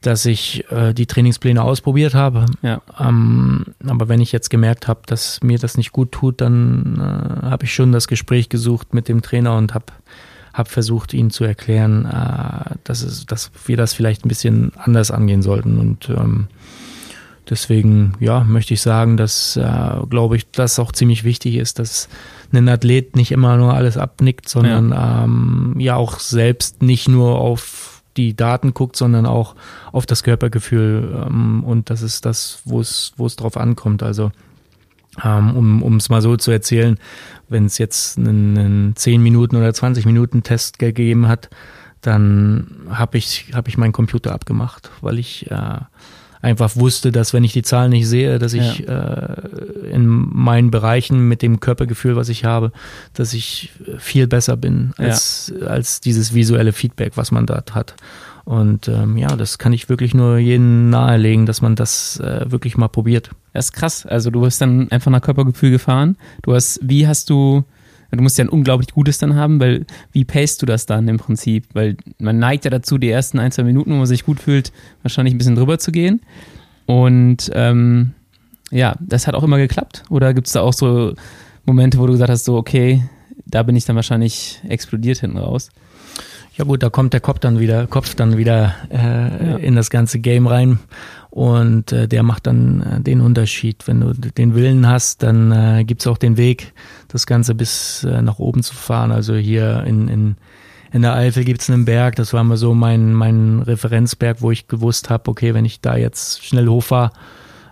[0.00, 2.46] dass ich äh, die Trainingspläne ausprobiert habe.
[2.62, 2.80] Ja.
[2.98, 7.46] Ähm, aber wenn ich jetzt gemerkt habe, dass mir das nicht gut tut, dann äh,
[7.46, 9.86] habe ich schon das Gespräch gesucht mit dem Trainer und habe
[10.52, 15.10] habe versucht, ihnen zu erklären, äh, dass, es, dass wir das vielleicht ein bisschen anders
[15.10, 15.78] angehen sollten.
[15.78, 16.48] Und ähm,
[17.48, 22.08] deswegen, ja, möchte ich sagen, dass, äh, glaube ich, das auch ziemlich wichtig ist, dass
[22.52, 27.38] ein Athlet nicht immer nur alles abnickt, sondern ja, ähm, ja auch selbst nicht nur
[27.38, 27.79] auf
[28.16, 29.54] die Daten guckt, sondern auch
[29.92, 31.24] auf das Körpergefühl.
[31.26, 34.02] Ähm, und das ist das, wo es, drauf ankommt.
[34.02, 34.32] Also
[35.24, 36.98] ähm, um es mal so zu erzählen,
[37.48, 41.50] wenn es jetzt einen, einen 10 Minuten oder 20 Minuten Test gegeben hat,
[42.00, 45.80] dann habe ich, hab ich meinen Computer abgemacht, weil ich äh,
[46.42, 49.24] einfach wusste, dass wenn ich die Zahlen nicht sehe, dass ich ja.
[49.24, 52.72] äh, in meinen Bereichen mit dem Körpergefühl, was ich habe,
[53.14, 55.66] dass ich viel besser bin als, ja.
[55.66, 57.94] als dieses visuelle Feedback, was man dort hat.
[58.44, 62.76] Und ähm, ja, das kann ich wirklich nur jedem nahelegen, dass man das äh, wirklich
[62.76, 63.30] mal probiert.
[63.52, 64.06] Das ist krass.
[64.06, 66.16] Also du bist dann einfach nach Körpergefühl gefahren.
[66.42, 67.64] Du hast, wie hast du
[68.10, 71.18] Du musst ja ein unglaublich gutes dann haben, weil wie pacest du das dann im
[71.18, 71.66] Prinzip?
[71.72, 74.72] Weil man neigt ja dazu, die ersten ein, zwei Minuten, wo man sich gut fühlt,
[75.02, 76.20] wahrscheinlich ein bisschen drüber zu gehen.
[76.86, 78.12] Und ähm,
[78.70, 80.02] ja, das hat auch immer geklappt.
[80.10, 81.14] Oder gibt es da auch so
[81.66, 83.02] Momente, wo du gesagt hast, so, okay,
[83.46, 85.70] da bin ich dann wahrscheinlich explodiert hinten raus?
[86.56, 89.56] Ja gut, da kommt der Kopf dann wieder, Kopf dann wieder äh, ja.
[89.56, 90.78] in das ganze Game rein
[91.30, 93.86] und äh, der macht dann äh, den Unterschied.
[93.86, 96.72] Wenn du den Willen hast, dann äh, gibt es auch den Weg,
[97.08, 99.12] das Ganze bis äh, nach oben zu fahren.
[99.12, 100.36] Also hier in, in,
[100.92, 104.50] in der Eifel gibt es einen Berg, das war mal so mein, mein Referenzberg, wo
[104.50, 107.12] ich gewusst habe, okay, wenn ich da jetzt schnell hochfahre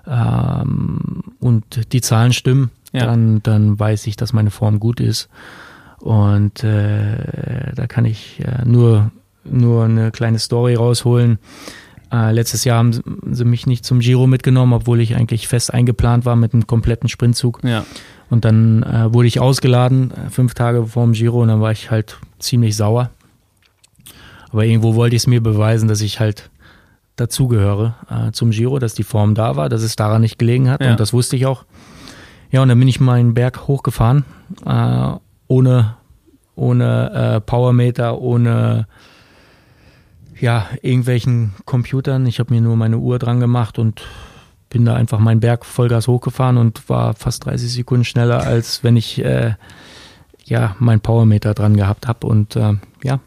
[0.07, 3.07] ähm, und die Zahlen stimmen, ja.
[3.07, 5.29] dann, dann weiß ich, dass meine Form gut ist.
[5.99, 9.11] Und äh, da kann ich äh, nur,
[9.45, 11.41] nur eine kleine Story rausholen.
[12.13, 16.25] Äh, letztes Jahr haben sie mich nicht zum Giro mitgenommen, obwohl ich eigentlich fest eingeplant
[16.25, 17.61] war mit einem kompletten Sprintzug.
[17.63, 17.85] Ja.
[18.31, 21.73] Und dann äh, wurde ich ausgeladen, äh, fünf Tage vor dem Giro, und dann war
[21.73, 23.11] ich halt ziemlich sauer.
[24.51, 26.51] Aber irgendwo wollte ich es mir beweisen, dass ich halt
[27.17, 30.81] dazugehöre äh, zum Giro, dass die Form da war, dass es daran nicht gelegen hat.
[30.81, 30.93] Ja.
[30.93, 31.65] Und das wusste ich auch.
[32.51, 34.25] Ja, und dann bin ich meinen Berg hochgefahren,
[34.65, 35.13] äh,
[35.49, 35.97] ohne,
[36.55, 38.87] ohne äh, Powermeter, ohne
[40.41, 42.27] ja, irgendwelchen Computern.
[42.27, 44.03] Ich habe mir nur meine Uhr dran gemacht und
[44.71, 48.97] bin da einfach meinen Berg Vollgas hochgefahren und war fast 30 Sekunden schneller, als wenn
[48.97, 49.55] ich äh,
[50.45, 52.27] ja mein Powermeter dran gehabt habe.
[52.27, 53.21] Und äh, ja,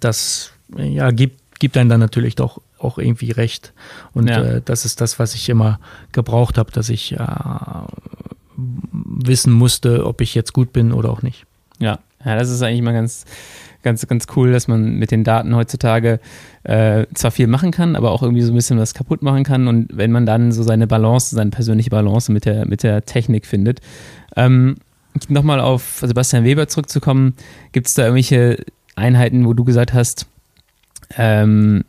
[0.00, 3.72] das ja, gibt, gibt einen dann natürlich doch auch irgendwie recht.
[4.12, 4.42] Und ja.
[4.42, 5.78] äh, das ist das, was ich immer
[6.12, 7.26] gebraucht habe, dass ich äh,
[8.56, 11.44] wissen musste, ob ich jetzt gut bin oder auch nicht.
[11.78, 13.24] Ja, ja, das ist eigentlich mal ganz,
[13.86, 16.18] ganz, ganz cool, dass man mit den Daten heutzutage
[16.64, 19.68] äh, zwar viel machen kann, aber auch irgendwie so ein bisschen was kaputt machen kann.
[19.68, 23.46] Und wenn man dann so seine Balance, seine persönliche Balance mit der, mit der Technik
[23.46, 23.80] findet.
[24.34, 24.76] Ähm,
[25.28, 27.34] Nochmal auf Sebastian Weber zurückzukommen,
[27.72, 28.62] gibt es da irgendwelche
[28.96, 30.26] Einheiten, wo du gesagt hast,
[31.16, 31.84] ähm,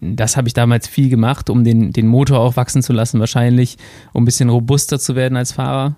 [0.00, 3.76] das habe ich damals viel gemacht, um den, den Motor auch wachsen zu lassen, wahrscheinlich,
[4.12, 5.94] um ein bisschen robuster zu werden als Fahrer?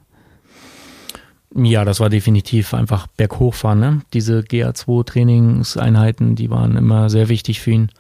[1.55, 3.81] Ja, das war definitiv einfach berghochfahren.
[3.81, 4.01] Ne?
[4.13, 7.91] Diese GA2-Trainingseinheiten, die waren immer sehr wichtig für ihn.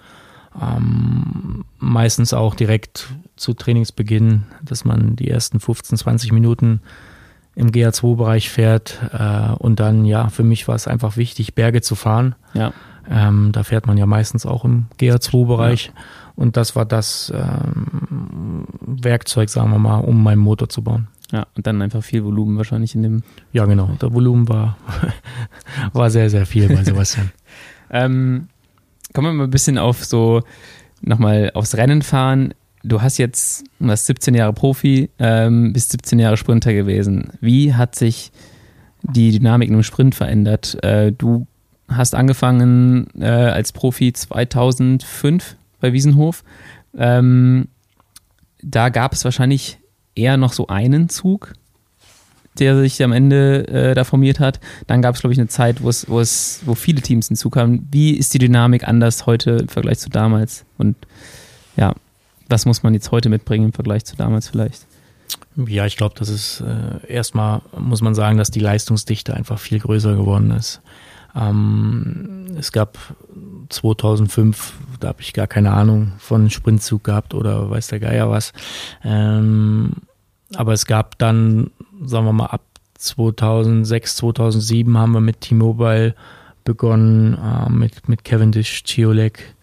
[0.60, 6.82] Ähm, meistens auch direkt zu Trainingsbeginn, dass man die ersten 15, 20 Minuten
[7.54, 9.00] im GA2-Bereich fährt.
[9.12, 12.34] Äh, und dann, ja, für mich war es einfach wichtig, Berge zu fahren.
[12.54, 12.72] Ja.
[13.10, 15.86] Ähm, da fährt man ja meistens auch im GA2-Bereich.
[15.86, 15.92] Ja.
[16.36, 21.08] Und das war das ähm, Werkzeug, sagen wir mal, um meinen Motor zu bauen.
[21.32, 23.22] Ja, und dann einfach viel Volumen wahrscheinlich in dem.
[23.52, 23.90] Ja, genau.
[24.00, 24.78] Der Volumen war,
[25.92, 27.30] war sehr, sehr viel bei Sebastian.
[27.90, 28.48] ähm,
[29.12, 30.42] kommen wir mal ein bisschen auf so,
[31.02, 32.54] nochmal aufs Rennen fahren.
[32.82, 37.32] Du hast jetzt, du hast 17 Jahre Profi, ähm, bist 17 Jahre Sprinter gewesen.
[37.40, 38.32] Wie hat sich
[39.02, 40.82] die Dynamik im Sprint verändert?
[40.82, 41.46] Äh, du
[41.88, 46.44] hast angefangen äh, als Profi 2005 bei Wiesenhof.
[46.96, 47.68] Ähm,
[48.62, 49.77] da gab es wahrscheinlich
[50.18, 51.54] eher noch so einen Zug,
[52.58, 54.60] der sich am Ende äh, da formiert hat.
[54.86, 57.88] Dann gab es, glaube ich, eine Zeit, wo es, wo es, wo viele Teams hinzukamen.
[57.90, 60.64] Wie ist die Dynamik anders heute im Vergleich zu damals?
[60.76, 60.96] Und
[61.76, 61.94] ja,
[62.48, 64.86] was muss man jetzt heute mitbringen im Vergleich zu damals vielleicht?
[65.66, 69.80] Ja, ich glaube, das ist äh, erstmal muss man sagen, dass die Leistungsdichte einfach viel
[69.80, 70.80] größer geworden ist.
[71.34, 72.98] Ähm, es gab
[73.68, 78.52] 2005, da habe ich gar keine Ahnung von Sprintzug gehabt oder weiß der Geier was.
[79.04, 79.92] Ähm,
[80.54, 81.70] aber es gab dann,
[82.04, 82.62] sagen wir mal, ab
[82.94, 86.14] 2006, 2007 haben wir mit T-Mobile
[86.64, 89.54] begonnen, äh, mit, mit Cavendish, Chiolek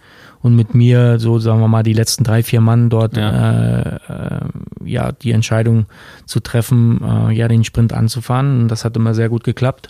[0.41, 3.95] und mit mir, so sagen wir mal, die letzten drei, vier Mann dort, ja, äh,
[4.07, 4.39] äh,
[4.83, 5.87] ja die Entscheidung
[6.25, 8.61] zu treffen, äh, ja, den Sprint anzufahren.
[8.61, 9.89] Und das hat immer sehr gut geklappt.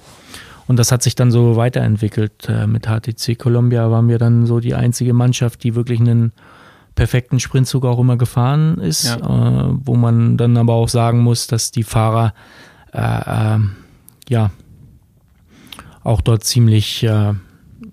[0.67, 2.47] Und das hat sich dann so weiterentwickelt.
[2.47, 6.31] Äh, mit HTC Columbia waren wir dann so die einzige Mannschaft, die wirklich einen
[6.95, 9.17] perfekten Sprintzug auch immer gefahren ist, ja.
[9.17, 12.33] äh, wo man dann aber auch sagen muss, dass die Fahrer
[12.93, 13.59] äh, äh,
[14.29, 14.51] ja
[16.03, 17.33] auch dort ziemlich äh,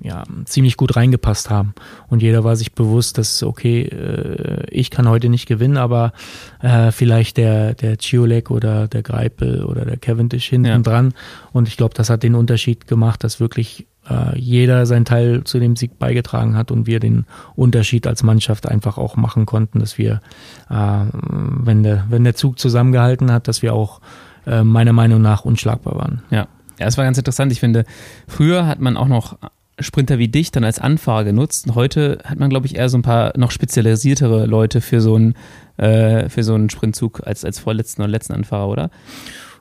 [0.03, 1.75] ja, ziemlich gut reingepasst haben.
[2.09, 6.13] Und jeder war sich bewusst, dass, okay, äh, ich kann heute nicht gewinnen, aber
[6.61, 10.79] äh, vielleicht der, der Chiolek oder der Greipel oder der Cavendish hinten ja.
[10.79, 11.15] dran.
[11.53, 15.61] Und ich glaube, das hat den Unterschied gemacht, dass wirklich äh, jeder seinen Teil zu
[15.61, 17.25] dem Sieg beigetragen hat und wir den
[17.55, 20.21] Unterschied als Mannschaft einfach auch machen konnten, dass wir,
[20.69, 24.01] wenn, der, wenn der Zug zusammengehalten hat, dass wir auch
[24.47, 26.23] meiner Meinung nach unschlagbar waren.
[26.31, 26.49] Ja.
[26.79, 27.53] Ja, es war ganz interessant.
[27.53, 27.85] Ich finde,
[28.27, 29.37] früher hat man auch noch
[29.83, 31.67] Sprinter wie dich dann als Anfahrer genutzt.
[31.67, 35.15] Und heute hat man, glaube ich, eher so ein paar noch spezialisiertere Leute für so
[35.15, 35.35] einen,
[35.77, 38.91] äh, für so einen Sprintzug als, als vorletzten oder letzten Anfahrer, oder?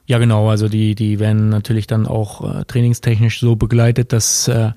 [0.05, 0.49] Ja, genau.
[0.49, 4.71] Also die, die werden natürlich dann auch äh, trainingstechnisch so begleitet, dass äh,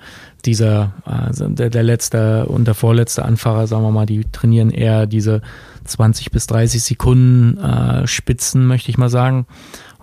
[0.44, 5.06] dieser, äh, der, der letzte und der vorletzte Anfahrer, sagen wir mal, die trainieren eher
[5.06, 5.40] diese
[5.84, 9.46] 20 bis 30 Sekunden äh, Spitzen, möchte ich mal sagen.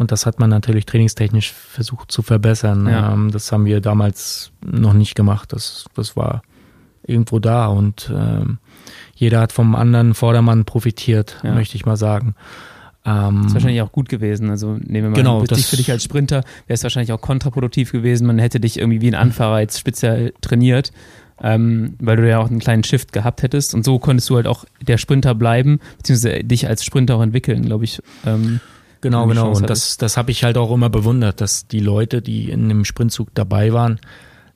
[0.02, 2.88] Und das hat man natürlich trainingstechnisch versucht zu verbessern.
[2.88, 3.14] Ja.
[3.14, 5.54] Ähm, das haben wir damals noch nicht gemacht.
[5.54, 6.42] Das, das war
[7.06, 8.58] irgendwo da und ähm,
[9.14, 11.54] jeder hat vom anderen Vordermann profitiert, ja.
[11.54, 12.34] möchte ich mal sagen.
[13.06, 14.50] Ähm, das ist wahrscheinlich auch gut gewesen.
[14.50, 17.92] Also nehmen wir mal genau, dich für dich als Sprinter, wäre es wahrscheinlich auch kontraproduktiv
[17.92, 18.26] gewesen.
[18.26, 20.92] Man hätte dich irgendwie wie ein Anfahrer jetzt speziell trainiert,
[21.44, 23.76] ähm, weil du ja auch einen kleinen Shift gehabt hättest.
[23.76, 27.64] Und so konntest du halt auch der Sprinter bleiben, beziehungsweise dich als Sprinter auch entwickeln,
[27.66, 28.02] glaube ich.
[28.26, 28.62] Ähm,
[29.02, 29.52] Genau, genau.
[29.52, 32.86] Und das, das habe ich halt auch immer bewundert, dass die Leute, die in dem
[32.86, 34.00] Sprintzug dabei waren,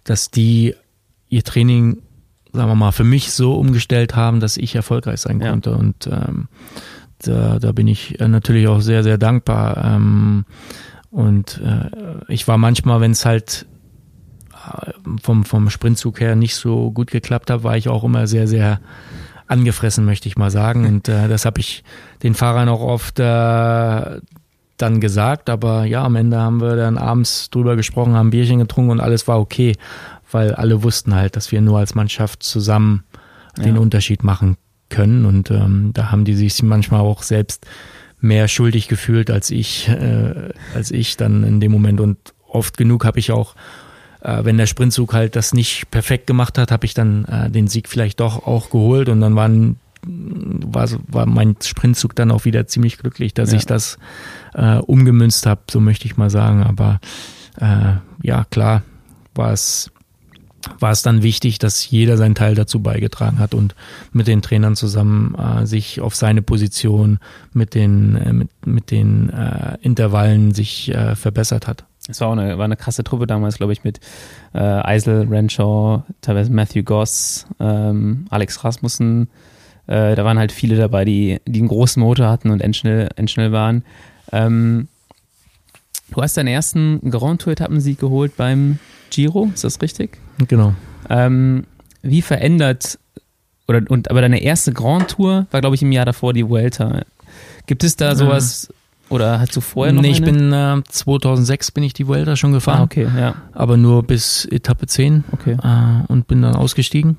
[0.04, 0.76] dass die
[1.30, 2.02] ihr Training,
[2.54, 5.50] sagen wir mal, für mich so umgestellt haben, dass ich erfolgreich sein ja.
[5.50, 5.72] konnte.
[5.72, 6.48] Und ähm,
[7.20, 9.84] da, da bin ich äh, natürlich auch sehr, sehr dankbar.
[9.84, 10.46] Ähm,
[11.10, 13.66] und äh, ich war manchmal, wenn es halt
[14.54, 14.92] äh,
[15.22, 18.80] vom, vom Sprintzug her nicht so gut geklappt hat, war ich auch immer sehr, sehr
[19.48, 20.86] angefressen, möchte ich mal sagen.
[20.88, 21.84] Und äh, das habe ich
[22.24, 23.24] den Fahrern auch oft äh,
[24.78, 25.50] dann gesagt.
[25.50, 29.28] Aber ja, am Ende haben wir dann abends drüber gesprochen, haben Bierchen getrunken und alles
[29.28, 29.76] war okay,
[30.32, 33.04] weil alle wussten halt, dass wir nur als Mannschaft zusammen
[33.58, 33.82] den ja.
[33.82, 34.58] Unterschied machen
[34.90, 35.26] können.
[35.26, 37.66] Und ähm, da haben die sich manchmal auch selbst
[38.20, 42.02] mehr schuldig gefühlt als ich, äh, als ich dann in dem Moment.
[42.02, 42.18] Und
[42.48, 43.56] oft genug habe ich auch
[44.44, 47.88] wenn der Sprintzug halt das nicht perfekt gemacht hat, habe ich dann äh, den Sieg
[47.88, 52.98] vielleicht doch auch geholt und dann waren war, war mein Sprintzug dann auch wieder ziemlich
[52.98, 53.58] glücklich, dass ja.
[53.58, 53.98] ich das
[54.54, 56.64] äh, umgemünzt habe, so möchte ich mal sagen.
[56.64, 57.00] Aber
[57.60, 58.84] äh, ja, klar,
[59.34, 59.92] war es
[60.80, 63.76] war es dann wichtig, dass jeder seinen Teil dazu beigetragen hat und
[64.12, 67.20] mit den Trainern zusammen äh, sich auf seine Position
[67.54, 71.86] mit den, äh, mit, mit den äh, Intervallen sich äh, verbessert hat.
[72.08, 74.00] Es war auch eine, war eine krasse Truppe damals, glaube ich, mit
[74.54, 79.30] äh, Eisel, Renshaw, teilweise Matthew Goss, ähm, Alex Rasmussen.
[79.88, 83.52] Äh, da waren halt viele dabei, die, die einen großen Motor hatten und endschnell, endschnell
[83.52, 83.84] waren.
[84.32, 84.88] Ähm,
[86.12, 88.80] du hast deinen ersten Grand Tour-Etappensieg geholt beim
[89.10, 90.18] Giro, ist das richtig?
[90.48, 90.74] Genau.
[91.10, 91.66] Ähm,
[92.02, 93.00] wie verändert,
[93.68, 97.04] oder, und, aber deine erste Grand Tour war, glaube ich, im Jahr davor die Vuelta.
[97.66, 98.70] Gibt es da sowas,
[99.10, 102.52] oder hast du vorher noch Nee, ich bin äh, 2006 bin ich die Vuelta schon
[102.52, 102.80] gefahren.
[102.80, 103.36] Ah, okay, ja.
[103.54, 105.58] Aber nur bis Etappe 10 okay.
[105.62, 107.18] Äh, und bin dann ausgestiegen.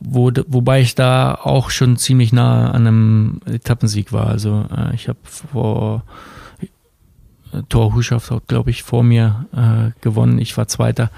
[0.00, 4.26] Wo, wobei ich da auch schon ziemlich nah an einem Etappensieg war.
[4.26, 6.02] Also äh, ich habe vor
[7.52, 10.38] äh, Thor Huschaft hat, glaube ich, vor mir äh, gewonnen.
[10.38, 11.10] Ich war Zweiter.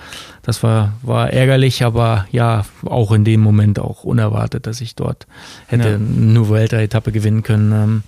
[0.42, 5.26] Das war, war ärgerlich, aber ja, auch in dem Moment auch unerwartet, dass ich dort
[5.66, 5.96] hätte ja.
[5.96, 7.72] eine Vuelta-Etappe gewinnen können.
[7.72, 8.02] Ähm,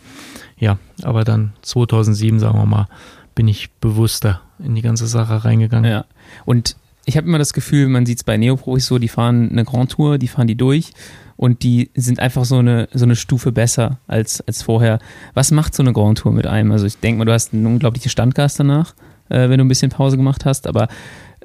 [0.62, 2.86] ja, aber dann 2007, sagen wir mal,
[3.34, 5.90] bin ich bewusster in die ganze Sache reingegangen.
[5.90, 6.04] Ja.
[6.44, 9.64] Und ich habe immer das Gefühl, man sieht es bei Neoprofis so, die fahren eine
[9.64, 10.92] Grand Tour, die fahren die durch
[11.36, 15.00] und die sind einfach so eine, so eine Stufe besser als, als vorher.
[15.34, 16.70] Was macht so eine Grand Tour mit einem?
[16.70, 18.94] Also ich denke mal, du hast einen unglaublichen Standgas danach,
[19.30, 20.86] äh, wenn du ein bisschen Pause gemacht hast, aber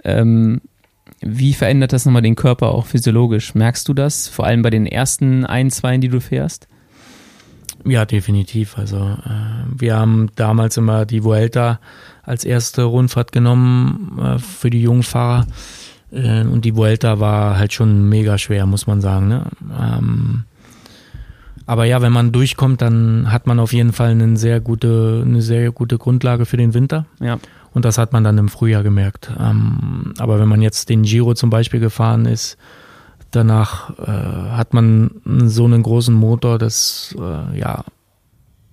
[0.04, 0.62] ähm,
[1.22, 3.56] wie verändert das nochmal den Körper auch physiologisch?
[3.56, 4.28] Merkst du das?
[4.28, 6.68] Vor allem bei den ersten ein, zwei, die du fährst?
[7.86, 8.78] Ja, definitiv.
[8.78, 11.80] Also äh, wir haben damals immer die Vuelta
[12.24, 15.46] als erste Rundfahrt genommen äh, für die jungen Fahrer.
[16.12, 19.28] Äh, und die Vuelta war halt schon mega schwer, muss man sagen.
[19.28, 19.44] Ne?
[19.80, 20.44] Ähm,
[21.66, 25.42] aber ja, wenn man durchkommt, dann hat man auf jeden Fall eine sehr gute, eine
[25.42, 27.06] sehr gute Grundlage für den Winter.
[27.20, 27.40] Ja.
[27.74, 29.32] Und das hat man dann im Frühjahr gemerkt.
[29.38, 32.58] Ähm, aber wenn man jetzt den Giro zum Beispiel gefahren ist,
[33.38, 37.84] Danach äh, hat man so einen großen Motor, dass äh, ja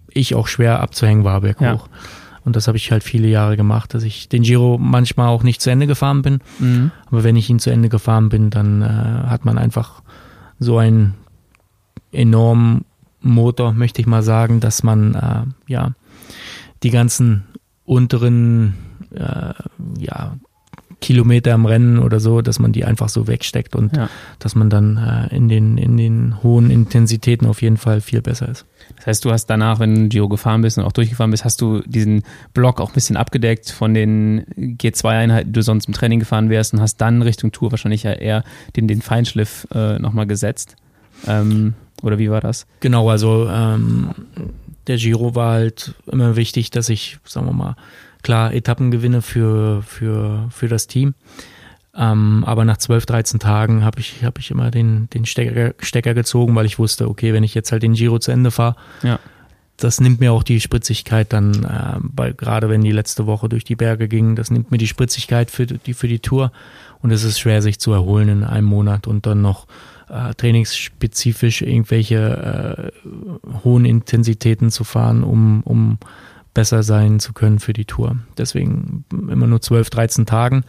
[0.08, 1.88] ich auch schwer abzuhängen war berghoch.
[1.88, 1.98] Ja.
[2.44, 5.60] Und das habe ich halt viele Jahre gemacht, dass ich den Giro manchmal auch nicht
[5.60, 6.40] zu Ende gefahren bin.
[6.58, 6.90] Mhm.
[7.06, 10.02] Aber wenn ich ihn zu Ende gefahren bin, dann äh, hat man einfach
[10.58, 11.14] so einen
[12.12, 12.86] enormen
[13.20, 15.92] Motor, möchte ich mal sagen, dass man äh, ja
[16.82, 17.44] die ganzen
[17.84, 18.74] unteren
[19.14, 19.52] äh,
[19.98, 20.36] ja
[21.04, 24.08] Kilometer im Rennen oder so, dass man die einfach so wegsteckt und ja.
[24.38, 28.48] dass man dann äh, in, den, in den hohen Intensitäten auf jeden Fall viel besser
[28.48, 28.64] ist.
[28.96, 31.60] Das heißt, du hast danach, wenn du Giro gefahren bist und auch durchgefahren bist, hast
[31.60, 32.22] du diesen
[32.54, 36.72] Block auch ein bisschen abgedeckt von den G2-Einheiten, die du sonst im Training gefahren wärst
[36.72, 38.42] und hast dann Richtung Tour wahrscheinlich ja eher
[38.74, 40.76] den, den Feinschliff äh, nochmal gesetzt.
[41.26, 42.66] Ähm, oder wie war das?
[42.80, 44.10] Genau, also ähm,
[44.86, 47.76] der Giro war halt immer wichtig, dass ich, sagen wir mal,
[48.24, 51.14] klar Etappen gewinne für, für, für das Team.
[51.96, 56.14] Ähm, aber nach 12, 13 Tagen habe ich, hab ich immer den, den Stecker, Stecker
[56.14, 59.20] gezogen, weil ich wusste, okay, wenn ich jetzt halt den Giro zu Ende fahre, ja.
[59.76, 63.62] das nimmt mir auch die Spritzigkeit dann, äh, bei, gerade wenn die letzte Woche durch
[63.62, 66.50] die Berge ging, das nimmt mir die Spritzigkeit für die, für die Tour
[67.00, 69.68] und es ist schwer, sich zu erholen in einem Monat und dann noch
[70.08, 73.08] äh, trainingsspezifisch irgendwelche äh,
[73.62, 75.98] hohen Intensitäten zu fahren, um, um
[76.54, 78.16] besser sein zu können für die Tour.
[78.38, 80.64] Deswegen immer nur 12, 13 Tagen.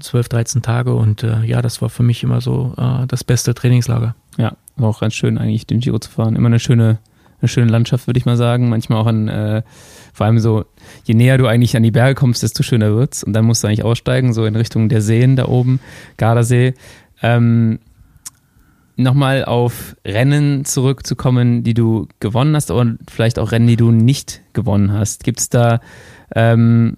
[0.00, 3.54] 12, 13 Tage und äh, ja, das war für mich immer so äh, das beste
[3.54, 4.14] Trainingslager.
[4.36, 6.36] Ja, war auch ganz schön eigentlich den Giro zu fahren.
[6.36, 6.98] Immer eine schöne,
[7.40, 8.68] eine schöne Landschaft, würde ich mal sagen.
[8.68, 9.62] Manchmal auch an, äh,
[10.12, 10.64] vor allem so,
[11.04, 13.24] je näher du eigentlich an die Berge kommst, desto schöner wird's.
[13.24, 15.80] Und dann musst du eigentlich aussteigen, so in Richtung der Seen da oben,
[16.18, 16.74] Gardasee.
[17.22, 17.80] Ähm,
[18.96, 24.40] nochmal auf Rennen zurückzukommen, die du gewonnen hast und vielleicht auch Rennen, die du nicht
[24.52, 25.24] gewonnen hast.
[25.24, 25.80] Gibt es da
[26.34, 26.96] ähm,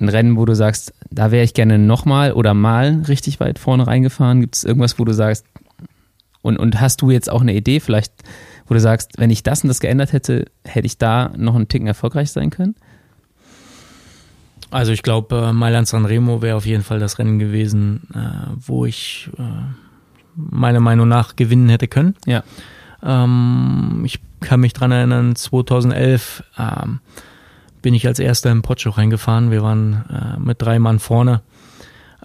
[0.00, 3.86] ein Rennen, wo du sagst, da wäre ich gerne nochmal oder mal richtig weit vorne
[3.86, 4.40] reingefahren?
[4.40, 5.46] Gibt es irgendwas, wo du sagst,
[6.42, 8.12] und, und hast du jetzt auch eine Idee vielleicht,
[8.66, 11.68] wo du sagst, wenn ich das und das geändert hätte, hätte ich da noch einen
[11.68, 12.74] Ticken erfolgreich sein können?
[14.70, 18.84] Also ich glaube, äh, Mailand Sanremo wäre auf jeden Fall das Rennen gewesen, äh, wo
[18.84, 19.42] ich äh,
[20.36, 22.16] meiner Meinung nach gewinnen hätte können.
[22.26, 22.42] Ja.
[23.02, 27.00] Ähm, ich kann mich dran erinnern, 2011 ähm,
[27.82, 29.50] bin ich als erster im Pocho reingefahren.
[29.50, 31.42] Wir waren äh, mit drei Mann vorne.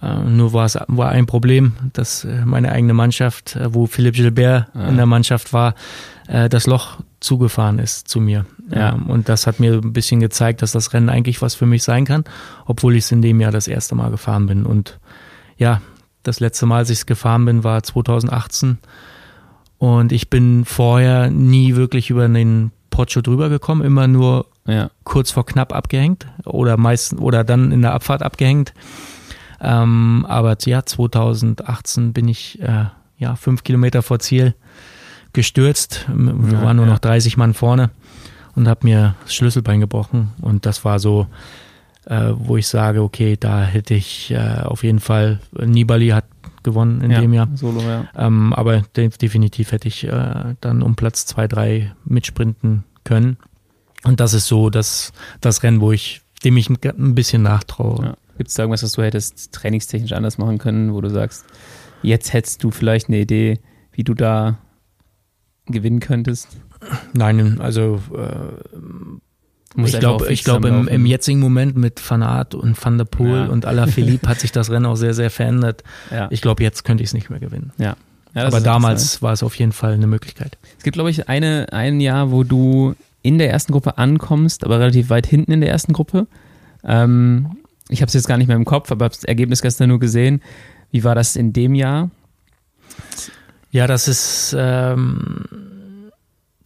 [0.00, 4.14] Äh, nur war es war ein Problem, dass äh, meine eigene Mannschaft, äh, wo Philipp
[4.14, 4.88] Gilbert ja.
[4.88, 5.74] in der Mannschaft war,
[6.28, 8.46] äh, das Loch zugefahren ist zu mir.
[8.70, 8.94] Ja.
[8.94, 11.82] Ähm, und das hat mir ein bisschen gezeigt, dass das Rennen eigentlich was für mich
[11.82, 12.24] sein kann,
[12.64, 14.64] obwohl ich es in dem Jahr das erste Mal gefahren bin.
[14.64, 14.98] Und
[15.58, 15.82] ja,
[16.22, 18.78] das letzte Mal, als ich es gefahren bin, war 2018.
[19.78, 24.90] Und ich bin vorher nie wirklich über den Pocho drüber gekommen, immer nur ja.
[25.04, 28.74] kurz vor knapp abgehängt oder meistens oder dann in der Abfahrt abgehängt.
[29.60, 34.54] Ähm, aber ja, 2018 bin ich äh, ja fünf Kilometer vor Ziel
[35.32, 36.06] gestürzt.
[36.14, 36.92] Wir ja, waren nur ja.
[36.92, 37.90] noch 30 Mann vorne
[38.54, 40.32] und habe mir das Schlüsselbein gebrochen.
[40.40, 41.26] Und das war so
[42.06, 46.24] äh, wo ich sage, okay, da hätte ich äh, auf jeden Fall, Nibali hat
[46.62, 47.48] gewonnen in ja, dem Jahr.
[47.54, 48.08] Solo, ja.
[48.16, 53.38] Ähm, aber de definitiv hätte ich äh, dann um Platz zwei, drei mitsprinten können.
[54.04, 58.04] Und das ist so das, das Rennen, wo ich, dem ich ein, ein bisschen nachtraue.
[58.04, 58.16] Ja.
[58.36, 61.44] Gibt es da irgendwas, was du hättest trainingstechnisch anders machen können, wo du sagst,
[62.02, 63.60] jetzt hättest du vielleicht eine Idee,
[63.92, 64.58] wie du da
[65.66, 66.48] gewinnen könntest?
[67.12, 68.78] Nein, also äh,
[69.76, 73.04] muss ich glaube, ich glaube im, im, jetzigen Moment mit Van Aert und Van der
[73.04, 73.46] Poel ja.
[73.46, 75.84] und Philippe hat sich das Rennen auch sehr, sehr verändert.
[76.10, 76.26] Ja.
[76.30, 77.72] Ich glaube, jetzt könnte ich es nicht mehr gewinnen.
[77.78, 77.94] Ja.
[78.34, 80.58] ja Aber damals war es auf jeden Fall eine Möglichkeit.
[80.76, 84.80] Es gibt, glaube ich, eine, ein Jahr, wo du in der ersten Gruppe ankommst, aber
[84.80, 86.26] relativ weit hinten in der ersten Gruppe.
[86.84, 87.58] Ähm,
[87.88, 90.00] ich habe es jetzt gar nicht mehr im Kopf, aber habe das Ergebnis gestern nur
[90.00, 90.42] gesehen.
[90.90, 92.10] Wie war das in dem Jahr?
[93.70, 95.44] Ja, das ist ähm,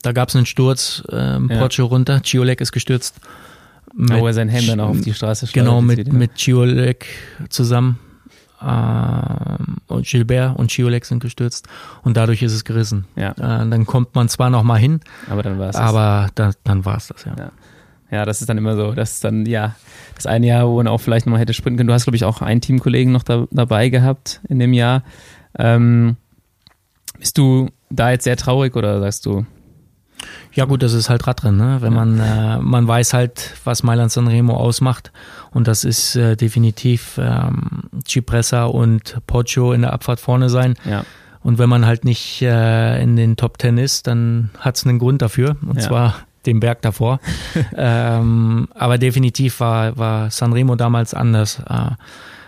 [0.05, 1.89] da gab es einen Sturz, ähm, Porsche ja.
[1.89, 3.17] runter, Ciolek ist gestürzt.
[3.95, 7.07] Mit, oh, er seinen Helm dann auch auf die Straße Genau, mit, mit Ciolek
[7.49, 7.99] zusammen.
[8.61, 11.69] Ähm, und Gilbert und Ciolek sind gestürzt
[12.03, 13.07] und dadurch ist es gerissen.
[13.15, 13.33] Ja.
[13.33, 16.85] Äh, dann kommt man zwar noch mal hin, aber dann war es Aber da, dann
[16.85, 17.35] war es das, ja.
[17.39, 17.53] ja.
[18.11, 18.25] ja.
[18.25, 18.93] das ist dann immer so.
[18.93, 19.75] Das ist dann, ja,
[20.15, 21.89] das eine Jahr, wo man auch vielleicht noch mal hätte sprinten können.
[21.89, 25.03] Du hast, glaube ich, auch einen Teamkollegen noch da, dabei gehabt in dem Jahr.
[25.59, 26.17] Ähm,
[27.19, 29.47] bist du da jetzt sehr traurig oder sagst du,
[30.53, 31.83] ja gut, das ist halt Radrennen, ne?
[31.83, 35.13] Wenn man äh, man weiß halt, was Mailand Sanremo ausmacht
[35.51, 40.75] und das ist äh, definitiv ähm, Cipressa und Poggio in der Abfahrt vorne sein.
[40.85, 41.05] Ja.
[41.43, 44.99] Und wenn man halt nicht äh, in den Top Ten ist, dann hat es einen
[44.99, 45.83] Grund dafür und ja.
[45.83, 46.15] zwar
[46.47, 47.21] den Berg davor.
[47.77, 51.61] ähm, aber definitiv war war Sanremo damals anders.
[51.69, 51.91] Äh,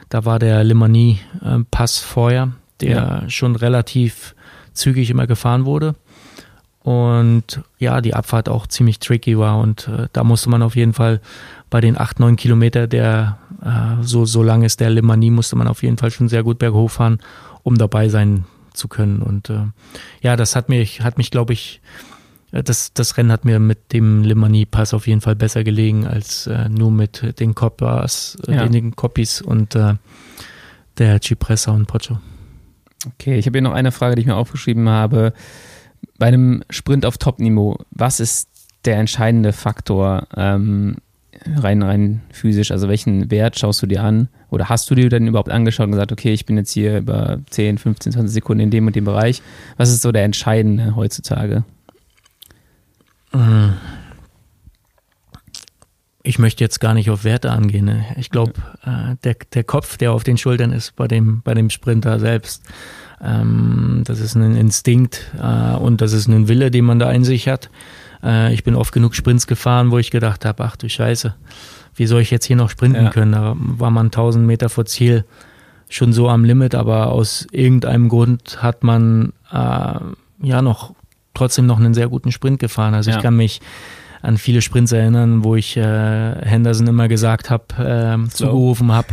[0.08, 3.30] da war der Limani äh, Pass vorher, der ja.
[3.30, 4.36] schon relativ
[4.72, 5.96] zügig immer gefahren wurde
[6.86, 10.92] und ja, die Abfahrt auch ziemlich tricky war und äh, da musste man auf jeden
[10.92, 11.20] Fall
[11.68, 15.66] bei den acht neun Kilometer, der äh, so, so lang ist der Limani, musste man
[15.66, 17.18] auf jeden Fall schon sehr gut berghoch fahren,
[17.64, 19.20] um dabei sein zu können.
[19.20, 19.64] Und äh,
[20.20, 21.80] ja, das hat mich, hat mich, glaube ich,
[22.52, 26.68] das, das Rennen hat mir mit dem Limani-Pass auf jeden Fall besser gelegen als äh,
[26.68, 28.68] nur mit den Copas, äh, ja.
[28.68, 29.94] den Copies und äh,
[30.98, 32.20] der Cipressa und Pocho.
[33.14, 35.32] Okay, ich habe hier noch eine Frage, die ich mir aufgeschrieben habe.
[36.18, 38.48] Bei einem Sprint auf Top-Niveau, was ist
[38.84, 40.96] der entscheidende Faktor ähm,
[41.56, 42.70] rein, rein physisch?
[42.70, 44.28] Also welchen Wert schaust du dir an?
[44.50, 47.40] Oder hast du dir denn überhaupt angeschaut und gesagt, okay, ich bin jetzt hier über
[47.50, 49.42] 10, 15, 20 Sekunden in dem und dem Bereich?
[49.76, 51.64] Was ist so der entscheidende heutzutage?
[56.22, 57.84] Ich möchte jetzt gar nicht auf Werte angehen.
[57.84, 58.04] Ne?
[58.16, 61.70] Ich glaube, äh, der, der Kopf, der auf den Schultern ist bei dem, bei dem
[61.70, 62.64] Sprinter selbst,
[63.22, 67.24] ähm, das ist ein Instinkt äh, und das ist ein Wille, den man da in
[67.24, 67.70] sich hat.
[68.22, 71.34] Äh, ich bin oft genug Sprints gefahren, wo ich gedacht habe, ach du Scheiße,
[71.94, 73.10] wie soll ich jetzt hier noch sprinten ja.
[73.10, 73.32] können?
[73.32, 75.24] Da war man 1000 Meter vor Ziel
[75.88, 79.98] schon so am Limit, aber aus irgendeinem Grund hat man äh,
[80.42, 80.94] ja noch
[81.34, 82.94] trotzdem noch einen sehr guten Sprint gefahren.
[82.94, 83.16] Also ja.
[83.16, 83.60] ich kann mich
[84.22, 85.82] an viele Sprints erinnern, wo ich äh,
[86.44, 89.08] Henderson immer gesagt habe, äh, zugerufen habe,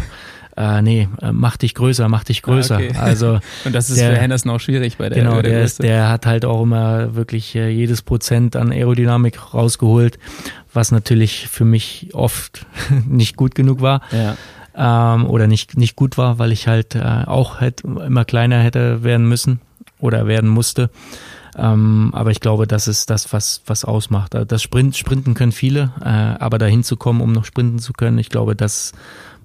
[0.55, 2.75] äh, nee, äh, mach dich größer, mach dich größer.
[2.75, 2.97] Ah, okay.
[2.97, 5.23] Also und das ist der, für Henderson auch schwierig bei der.
[5.23, 10.19] Genau, der, der, der hat halt auch immer wirklich äh, jedes Prozent an Aerodynamik rausgeholt,
[10.73, 12.65] was natürlich für mich oft
[13.07, 14.01] nicht gut genug war.
[14.11, 14.35] Ja.
[14.75, 19.03] Ähm, oder nicht, nicht gut war, weil ich halt äh, auch halt immer kleiner hätte
[19.03, 19.61] werden müssen
[19.99, 20.89] oder werden musste.
[21.55, 24.33] Ähm, aber ich glaube, das ist das, was, was ausmacht.
[24.33, 28.17] Das Sprint, Sprinten können viele, äh, aber dahin zu kommen, um noch sprinten zu können,
[28.17, 28.93] ich glaube, das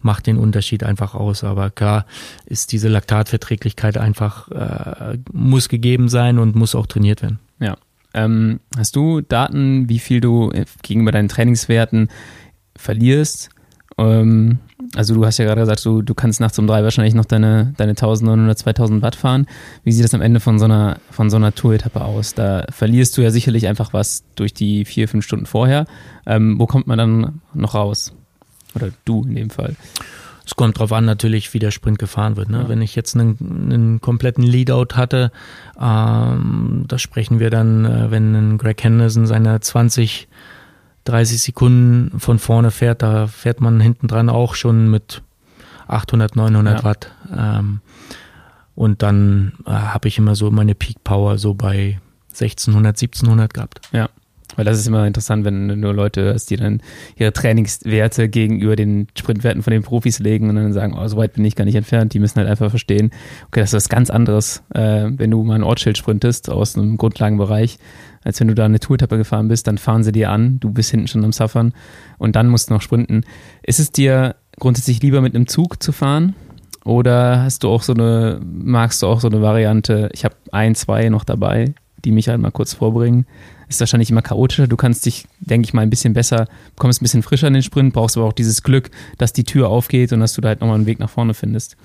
[0.03, 1.45] macht den Unterschied einfach aus.
[1.45, 2.07] Aber klar
[2.47, 7.39] ist diese Laktatverträglichkeit einfach, äh, muss gegeben sein und muss auch trainiert werden.
[7.61, 7.77] Ja.
[8.15, 12.09] Ähm, hast du Daten, wie viel du äh, gegenüber deinen Trainingswerten
[12.77, 13.51] verlierst?
[13.99, 14.59] Ähm,
[14.95, 17.75] also du hast ja gerade gesagt, du, du kannst nachts um drei wahrscheinlich noch deine,
[17.77, 19.47] deine 1900, 2000 Watt fahren.
[19.85, 22.35] Wie sieht das am Ende von so einer, von so einer Tour-Etappe aus?
[22.35, 25.87] Da verlierst du ja sicherlich einfach was durch die vier, fünf Stunden vorher.
[26.27, 28.15] Ähm, wo kommt man dann noch raus?
[28.75, 29.77] Oder du in dem Fall.
[30.45, 32.49] Es kommt darauf an, natürlich, wie der Sprint gefahren wird.
[32.49, 32.61] Ne?
[32.61, 32.69] Ja.
[32.69, 33.37] Wenn ich jetzt einen,
[33.71, 35.31] einen kompletten Leadout hatte,
[35.79, 40.29] ähm, da sprechen wir dann, äh, wenn ein Greg Henderson seine 20
[41.09, 45.23] 30 Sekunden von vorne fährt, da fährt man hinten dran auch schon mit
[45.87, 46.85] 800, 900 ja.
[46.85, 47.11] Watt.
[47.35, 47.81] Ähm,
[48.75, 51.99] und dann äh, habe ich immer so meine Peak Power so bei
[52.29, 53.81] 1600, 1700 gehabt.
[53.93, 54.11] Ja.
[54.57, 56.81] Weil das ist immer interessant, wenn du nur Leute hörst, die dann
[57.17, 61.35] ihre Trainingswerte gegenüber den Sprintwerten von den Profis legen und dann sagen, oh, so weit
[61.35, 62.15] bin ich gar nicht entfernt.
[62.15, 63.11] Die müssen halt einfach verstehen,
[63.49, 66.97] okay, das ist was ganz anderes, äh, wenn du mal ein Ortsschild sprintest aus einem
[66.97, 67.79] Grundlagenbereich,
[68.25, 70.91] als wenn du da eine Touretappe gefahren bist, dann fahren sie dir an, du bist
[70.91, 71.73] hinten schon am Suffern
[72.19, 73.23] und dann musst du noch sprinten.
[73.63, 76.35] Ist es dir grundsätzlich lieber mit einem Zug zu fahren?
[76.85, 80.75] Oder hast du auch so eine, magst du auch so eine Variante, ich habe ein,
[80.75, 81.75] zwei noch dabei,
[82.05, 83.27] die mich halt mal kurz vorbringen?
[83.69, 84.67] Ist wahrscheinlich immer chaotischer.
[84.67, 86.47] Du kannst dich, denke ich mal, ein bisschen besser,
[86.77, 89.69] kommst ein bisschen frischer in den Sprint, brauchst aber auch dieses Glück, dass die Tür
[89.69, 91.77] aufgeht und dass du da halt nochmal einen Weg nach vorne findest.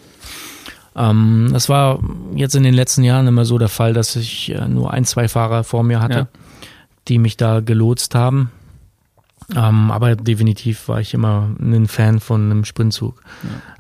[0.96, 2.00] Ähm, das war
[2.36, 5.28] jetzt in den letzten Jahren immer so der Fall, dass ich äh, nur ein, zwei
[5.28, 6.28] Fahrer vor mir hatte, ja.
[7.08, 8.52] die mich da gelotst haben.
[9.56, 13.22] Ähm, aber definitiv war ich immer ein Fan von einem Sprintzug,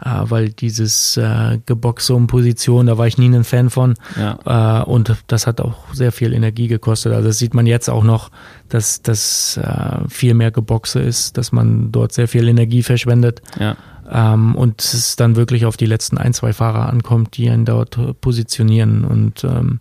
[0.03, 0.23] ja.
[0.23, 4.81] äh, weil dieses äh, Geboxe um Position, da war ich nie ein Fan von ja.
[4.81, 7.13] äh, und das hat auch sehr viel Energie gekostet.
[7.13, 8.29] Also das sieht man jetzt auch noch,
[8.69, 13.41] dass das äh, viel mehr Geboxe ist, dass man dort sehr viel Energie verschwendet.
[13.59, 13.75] Ja.
[14.11, 17.97] Ähm, und es dann wirklich auf die letzten ein, zwei Fahrer ankommt, die einen dort
[18.21, 19.05] positionieren.
[19.05, 19.79] Und ähm,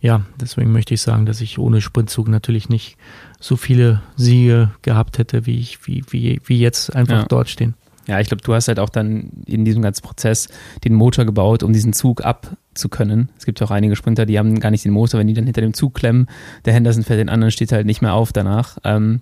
[0.00, 2.96] ja, deswegen möchte ich sagen, dass ich ohne Sprintzug natürlich nicht
[3.42, 7.26] so viele Siege gehabt hätte, wie ich, wie, wie, wie jetzt einfach ja.
[7.28, 7.74] dort stehen.
[8.06, 10.48] Ja, ich glaube, du hast halt auch dann in diesem ganzen Prozess
[10.84, 13.28] den Motor gebaut, um diesen Zug abzukönnen.
[13.38, 15.44] Es gibt ja auch einige Sprinter, die haben gar nicht den Motor, wenn die dann
[15.44, 16.28] hinter dem Zug klemmen.
[16.64, 18.78] Der Henderson fährt den anderen, steht halt nicht mehr auf danach.
[18.84, 19.20] Ähm,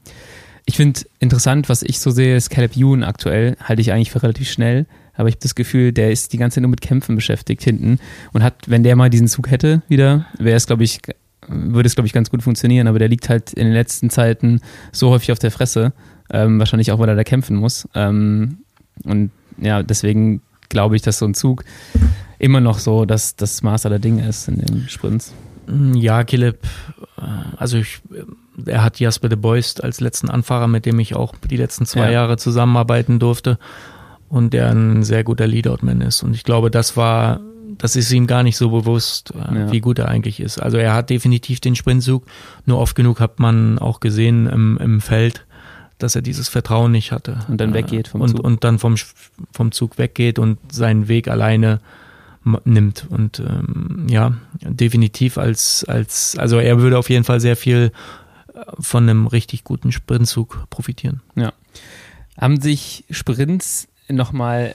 [0.66, 4.22] ich finde interessant, was ich so sehe, ist Caleb Ewan aktuell, halte ich eigentlich für
[4.22, 7.16] relativ schnell, aber ich habe das Gefühl, der ist die ganze Zeit nur mit Kämpfen
[7.16, 7.98] beschäftigt hinten
[8.32, 11.00] und hat, wenn der mal diesen Zug hätte wieder, wäre es, glaube ich,
[11.50, 14.60] würde es, glaube ich, ganz gut funktionieren, aber der liegt halt in den letzten Zeiten
[14.92, 15.92] so häufig auf der Fresse,
[16.30, 17.88] ähm, wahrscheinlich auch, weil er da kämpfen muss.
[17.94, 18.58] Ähm,
[19.04, 21.64] und ja, deswegen glaube ich, dass so ein Zug
[22.38, 25.34] immer noch so dass das Maß aller Dinge ist in den Sprints.
[25.94, 26.64] Ja, Caleb,
[27.18, 27.22] äh,
[27.56, 28.00] also ich
[28.66, 32.06] er hat Jasper de Beust als letzten Anfahrer, mit dem ich auch die letzten zwei
[32.06, 32.10] ja.
[32.10, 33.58] Jahre zusammenarbeiten durfte
[34.28, 36.22] und der ein sehr guter Leadout-Man ist.
[36.22, 37.40] Und ich glaube, das war,
[37.78, 39.72] das ist ihm gar nicht so bewusst, äh, ja.
[39.72, 40.58] wie gut er eigentlich ist.
[40.58, 42.26] Also er hat definitiv den Sprintzug,
[42.66, 45.46] nur oft genug hat man auch gesehen im, im Feld,
[45.98, 47.38] dass er dieses Vertrauen nicht hatte.
[47.48, 48.40] Und dann weggeht vom und, Zug.
[48.44, 48.94] Und dann vom,
[49.52, 51.80] vom Zug weggeht und seinen Weg alleine
[52.64, 53.06] nimmt.
[53.10, 57.92] Und ähm, ja, definitiv als, als, also er würde auf jeden Fall sehr viel
[58.78, 61.20] von einem richtig guten Sprintzug profitieren.
[61.34, 61.52] Ja.
[62.38, 64.74] Haben sich Sprints nochmal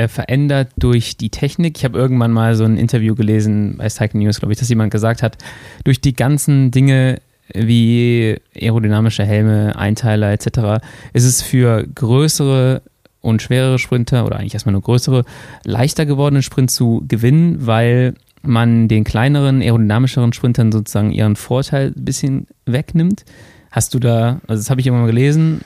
[0.00, 1.78] äh, verändert durch die Technik?
[1.78, 4.90] Ich habe irgendwann mal so ein Interview gelesen bei Cycle News, glaube ich, dass jemand
[4.90, 5.38] gesagt hat,
[5.84, 7.20] durch die ganzen Dinge
[7.54, 10.84] wie aerodynamische Helme, Einteiler etc.
[11.12, 12.82] ist es für größere
[13.20, 15.24] und schwerere Sprinter oder eigentlich erstmal nur größere
[15.64, 22.04] leichter geworden, Sprint zu gewinnen, weil man den kleineren, aerodynamischeren Sprintern sozusagen ihren Vorteil ein
[22.04, 23.24] bisschen wegnimmt.
[23.70, 25.60] Hast du da, also das habe ich immer mal gelesen,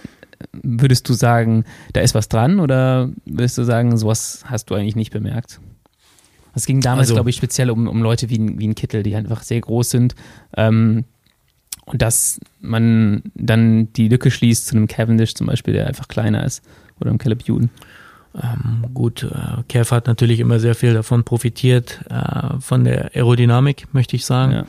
[0.53, 4.97] würdest du sagen, da ist was dran oder würdest du sagen, sowas hast du eigentlich
[4.97, 5.61] nicht bemerkt?
[6.55, 9.17] Es ging damals, also, glaube ich, speziell um, um Leute wie, wie ein Kittel, die
[9.17, 10.15] einfach sehr groß sind.
[10.57, 11.05] Ähm,
[11.87, 16.45] und dass man dann die Lücke schließt zu einem Cavendish zum Beispiel, der einfach kleiner
[16.45, 16.63] ist.
[17.01, 17.71] Oder einem Caleb Ewan.
[18.41, 23.93] Ähm, gut, äh, Kev hat natürlich immer sehr viel davon profitiert, äh, von der Aerodynamik,
[23.93, 24.53] möchte ich sagen.
[24.53, 24.67] Ja.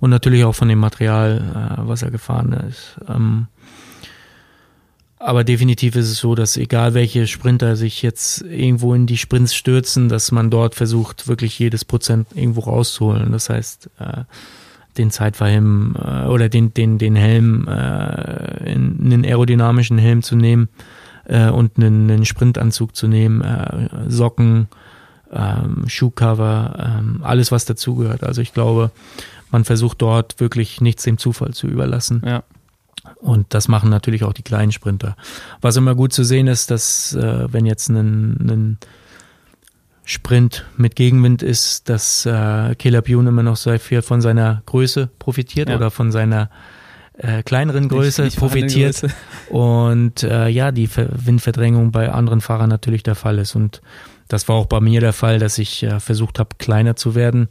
[0.00, 2.98] Und natürlich auch von dem Material, äh, was er gefahren ist.
[3.08, 3.48] Ähm,
[5.18, 9.54] aber definitiv ist es so, dass egal welche Sprinter sich jetzt irgendwo in die Sprints
[9.54, 13.32] stürzen, dass man dort versucht, wirklich jedes Prozent irgendwo rauszuholen.
[13.32, 14.24] Das heißt, äh,
[14.98, 20.68] den Zeitverhelm äh, oder den, den, den Helm, äh, in, einen aerodynamischen Helm zu nehmen
[21.24, 24.68] äh, und einen, einen Sprintanzug zu nehmen, äh, Socken,
[25.32, 28.24] ähm, Schuhcover, ähm, alles was dazugehört.
[28.24, 28.90] Also ich glaube,
[29.50, 32.22] man versucht dort wirklich nichts dem Zufall zu überlassen.
[32.24, 32.42] Ja.
[33.16, 35.16] Und das machen natürlich auch die kleinen Sprinter.
[35.60, 38.78] Was immer gut zu sehen ist, dass äh, wenn jetzt ein, ein
[40.04, 45.08] Sprint mit Gegenwind ist, dass äh, Caleb Youn immer noch sehr viel von seiner Größe
[45.18, 45.76] profitiert ja.
[45.76, 46.50] oder von seiner
[47.16, 49.14] äh, kleineren Größe nicht, nicht profitiert Größe.
[49.48, 53.80] und äh, ja, die Ver Windverdrängung bei anderen Fahrern natürlich der Fall ist und
[54.28, 57.48] das war auch bei mir der Fall, dass ich äh, versucht habe, kleiner zu werden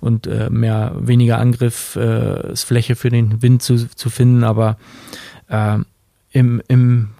[0.00, 4.76] und äh, mehr weniger Angriffsfläche äh, für den Wind zu, zu finden, aber
[5.48, 5.78] äh,
[6.32, 7.10] im, im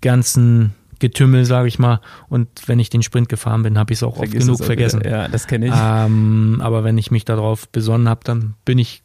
[0.00, 2.00] ganzen Getümmel, sage ich mal.
[2.28, 4.66] Und wenn ich den Sprint gefahren bin, habe ich es auch Vergiss oft genug auch
[4.66, 5.00] vergessen.
[5.00, 5.10] Wieder.
[5.10, 5.74] Ja, das kenne ich.
[5.76, 9.02] Ähm, aber wenn ich mich darauf besonnen habe, dann bin ich,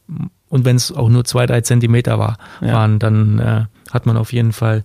[0.48, 2.72] und wenn es auch nur zwei, drei Zentimeter war, ja.
[2.72, 4.84] waren, dann äh, hat man auf jeden Fall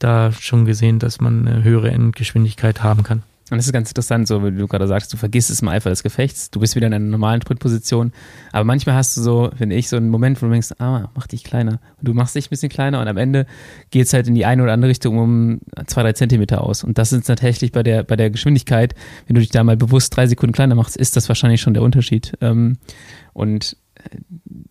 [0.00, 3.22] da schon gesehen, dass man eine höhere Endgeschwindigkeit haben kann.
[3.50, 5.90] Und das ist ganz interessant, so wie du gerade sagst, du vergisst es im Eifer
[5.90, 8.12] des Gefechts, du bist wieder in einer normalen Sprintposition,
[8.52, 11.26] aber manchmal hast du so, finde ich, so einen Moment, wo du denkst, ah, mach
[11.26, 11.80] dich kleiner.
[11.98, 13.46] Und du machst dich ein bisschen kleiner und am Ende
[13.90, 16.84] geht es halt in die eine oder andere Richtung um zwei, drei Zentimeter aus.
[16.84, 18.94] Und das ist tatsächlich bei der, bei der Geschwindigkeit,
[19.26, 21.82] wenn du dich da mal bewusst drei Sekunden kleiner machst, ist das wahrscheinlich schon der
[21.82, 22.32] Unterschied.
[22.40, 22.78] Ähm,
[23.32, 23.76] und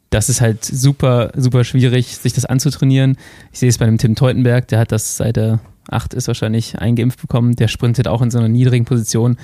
[0.09, 3.17] das ist halt super, super schwierig, sich das anzutrainieren.
[3.51, 5.59] Ich sehe es bei einem Tim Teutenberg, der hat das seit er
[5.91, 7.55] 8 ist wahrscheinlich eingeimpft bekommen.
[7.55, 9.37] Der sprintet auch in so einer niedrigen Position.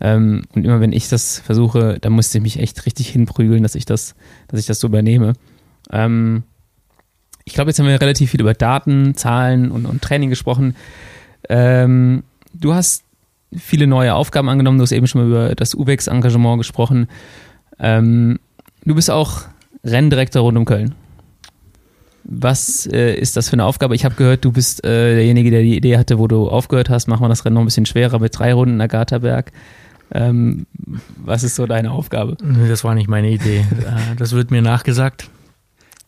[0.00, 3.74] Ähm, und immer wenn ich das versuche, dann musste ich mich echt richtig hinprügeln, dass
[3.74, 4.14] ich das,
[4.48, 5.34] dass ich das so übernehme.
[5.90, 6.42] Ähm,
[7.44, 10.76] ich glaube, jetzt haben wir relativ viel über Daten, Zahlen und, und Training gesprochen.
[11.48, 12.22] Ähm,
[12.52, 13.04] du hast
[13.56, 14.78] viele neue Aufgaben angenommen.
[14.78, 17.08] Du hast eben schon mal über das UBEX-Engagement gesprochen.
[18.84, 19.42] Du bist auch
[19.84, 20.94] Renndirektor rund um Köln.
[22.24, 23.94] Was äh, ist das für eine Aufgabe?
[23.94, 27.08] Ich habe gehört, du bist äh, derjenige, der die Idee hatte, wo du aufgehört hast.
[27.08, 29.52] Machen wir das Rennen noch ein bisschen schwerer mit drei Runden Agatha-Berg.
[30.12, 30.66] Ähm,
[31.16, 32.36] was ist so deine Aufgabe?
[32.68, 33.64] Das war nicht meine Idee.
[33.82, 35.28] Äh, das wird mir nachgesagt.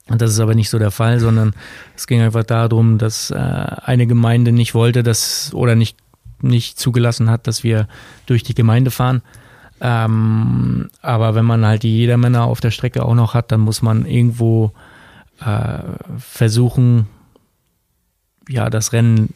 [0.09, 1.55] Und das ist aber nicht so der Fall, sondern
[1.97, 5.97] es ging einfach darum, dass äh, eine Gemeinde nicht wollte, dass oder nicht,
[6.43, 7.89] nicht zugelassen hat, dass wir
[8.27, 9.23] durch die Gemeinde fahren.
[9.81, 13.83] Ähm, aber wenn man halt die Jedermänner auf der Strecke auch noch hat, dann muss
[13.83, 14.73] man irgendwo
[15.45, 15.79] äh,
[16.19, 17.09] versuchen,
[18.49, 19.35] ja, das Rennen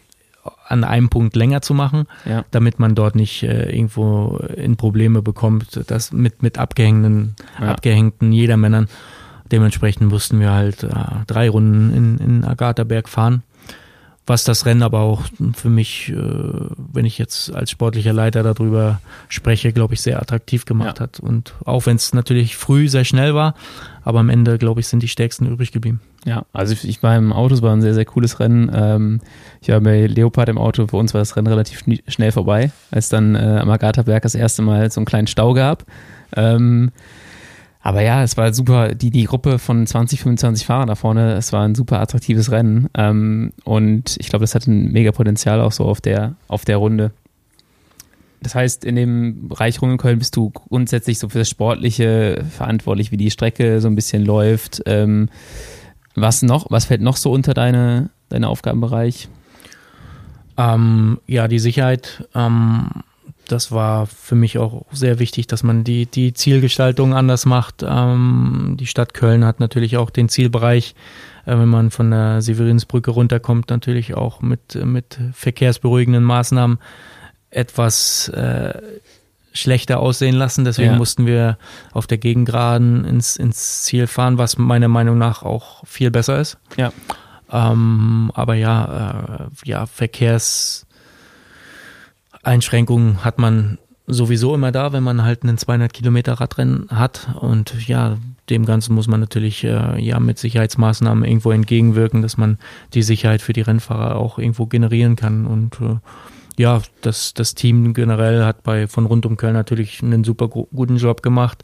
[0.66, 2.44] an einem Punkt länger zu machen, ja.
[2.50, 7.68] damit man dort nicht äh, irgendwo in Probleme bekommt, das mit, mit abgehängten, ja.
[7.68, 8.88] abgehängten Jedermännern.
[9.50, 10.94] Dementsprechend mussten wir halt äh,
[11.26, 13.42] drei Runden in, in Agatha-Berg fahren
[14.28, 15.22] was das Rennen aber auch
[15.54, 20.64] für mich, äh, wenn ich jetzt als sportlicher Leiter darüber spreche, glaube ich, sehr attraktiv
[20.64, 21.04] gemacht ja.
[21.04, 21.20] hat.
[21.20, 23.54] Und auch wenn es natürlich früh sehr schnell war,
[24.04, 26.00] aber am Ende, glaube ich, sind die Stärksten übrig geblieben.
[26.24, 28.70] Ja, also ich, ich war im Auto, es war ein sehr, sehr cooles Rennen.
[28.74, 29.20] Ähm,
[29.60, 33.08] ich war bei Leopard im Auto, für uns war das Rennen relativ schnell vorbei, als
[33.08, 35.84] dann äh, am Agatha-Berg das erste Mal so einen kleinen Stau gab.
[36.36, 36.92] Ähm,
[37.88, 41.54] aber ja, es war super, die, die Gruppe von 20, 25 Fahrern da vorne, es
[41.54, 42.90] war ein super attraktives Rennen.
[42.92, 46.76] Ähm, und ich glaube, das hat ein mega Potenzial auch so auf der, auf der
[46.76, 47.12] Runde.
[48.42, 53.16] Das heißt, in dem Bereich Köln bist du grundsätzlich so für das Sportliche verantwortlich, wie
[53.16, 54.82] die Strecke so ein bisschen läuft.
[54.84, 55.30] Ähm,
[56.14, 59.30] was noch, was fällt noch so unter deine, deinen Aufgabenbereich?
[60.58, 62.28] Ähm, ja, die Sicherheit.
[62.34, 62.90] Ähm,
[63.48, 67.84] das war für mich auch sehr wichtig, dass man die, die Zielgestaltung anders macht.
[67.86, 70.94] Ähm, die Stadt Köln hat natürlich auch den Zielbereich
[71.48, 76.78] äh, wenn man von der Severinsbrücke runterkommt, natürlich auch mit, mit verkehrsberuhigenden Maßnahmen
[77.50, 78.74] etwas äh,
[79.52, 80.64] schlechter aussehen lassen.
[80.64, 80.98] Deswegen ja.
[80.98, 81.56] mussten wir
[81.92, 86.58] auf der Gegengraden ins, ins Ziel fahren, was meiner Meinung nach auch viel besser ist.
[86.76, 86.92] Ja.
[87.50, 89.86] Ähm, aber ja, äh, ja,
[92.42, 97.28] Verkehrseinschränkungen hat man sowieso immer da, wenn man halt einen 200 Kilometer Radrennen hat.
[97.38, 98.16] Und ja,
[98.48, 102.58] dem Ganzen muss man natürlich äh, ja mit Sicherheitsmaßnahmen irgendwo entgegenwirken, dass man
[102.94, 105.46] die Sicherheit für die Rennfahrer auch irgendwo generieren kann.
[105.46, 105.96] Und äh,
[106.56, 110.96] ja, das, das Team generell hat bei von rund um Köln natürlich einen super guten
[110.96, 111.62] Job gemacht,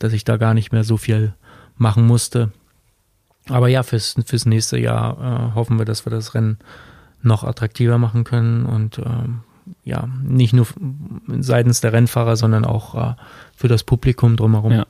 [0.00, 1.34] dass ich da gar nicht mehr so viel
[1.76, 2.50] machen musste.
[3.48, 6.58] Aber ja, fürs, fürs nächste Jahr äh, hoffen wir, dass wir das Rennen
[7.22, 9.40] noch attraktiver machen können und ähm,
[9.84, 10.66] ja, nicht nur
[11.40, 13.14] seitens der Rennfahrer, sondern auch äh,
[13.56, 14.72] für das Publikum drumherum.
[14.72, 14.86] Ja.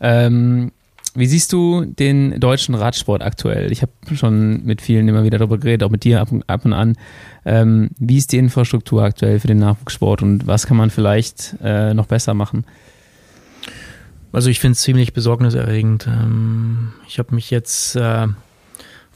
[0.00, 0.72] Ähm,
[1.14, 3.72] wie siehst du den deutschen Radsport aktuell?
[3.72, 6.66] Ich habe schon mit vielen immer wieder darüber geredet, auch mit dir ab und, ab
[6.66, 6.96] und an.
[7.46, 11.94] Ähm, wie ist die Infrastruktur aktuell für den Nachwuchssport und was kann man vielleicht äh,
[11.94, 12.66] noch besser machen?
[14.30, 16.06] Also ich finde es ziemlich besorgniserregend.
[16.06, 18.26] Ähm, ich habe mich jetzt äh,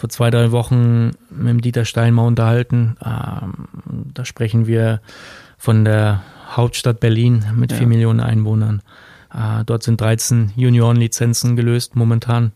[0.01, 2.97] vor zwei, drei Wochen mit dem Dieter Steinmauer unterhalten.
[3.05, 3.69] Ähm,
[4.15, 5.03] da sprechen wir
[5.59, 7.87] von der Hauptstadt Berlin mit vier ja.
[7.87, 8.81] Millionen Einwohnern.
[9.33, 12.53] Äh, dort sind 13 Juniorenlizenzen gelöst momentan.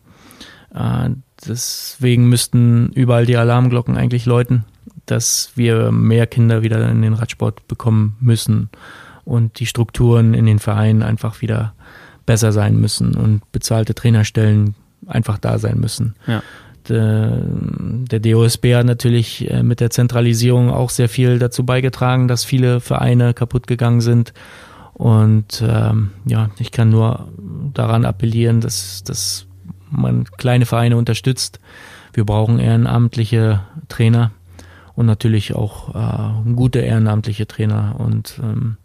[0.74, 1.11] Äh,
[1.47, 4.64] deswegen müssten überall die Alarmglocken eigentlich läuten,
[5.05, 8.70] dass wir mehr Kinder wieder in den Radsport bekommen müssen
[9.26, 11.74] und die Strukturen in den Vereinen einfach wieder
[12.24, 14.74] besser sein müssen und bezahlte Trainerstellen
[15.07, 16.14] einfach da sein müssen.
[16.26, 16.42] Ja.
[16.89, 22.45] Der, der DOSB hat natürlich äh, mit der Zentralisierung auch sehr viel dazu beigetragen, dass
[22.45, 24.32] viele Vereine kaputt gegangen sind.
[24.93, 27.28] Und ähm, ja, ich kann nur
[27.72, 29.47] daran appellieren, dass, dass
[29.91, 31.59] man kleine Vereine unterstützt.
[32.12, 34.30] Wir brauchen ehrenamtliche Trainer
[34.95, 37.97] und natürlich auch äh, gute ehrenamtliche Trainer.
[37.99, 38.76] Und ähm,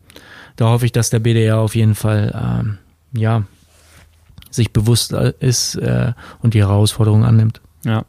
[0.56, 2.78] da hoffe ich, dass der BDR auf jeden Fall ähm,
[3.14, 3.43] ja,
[4.50, 7.62] sich bewusst ist äh, und die Herausforderung annimmt.
[7.86, 8.06] Ja.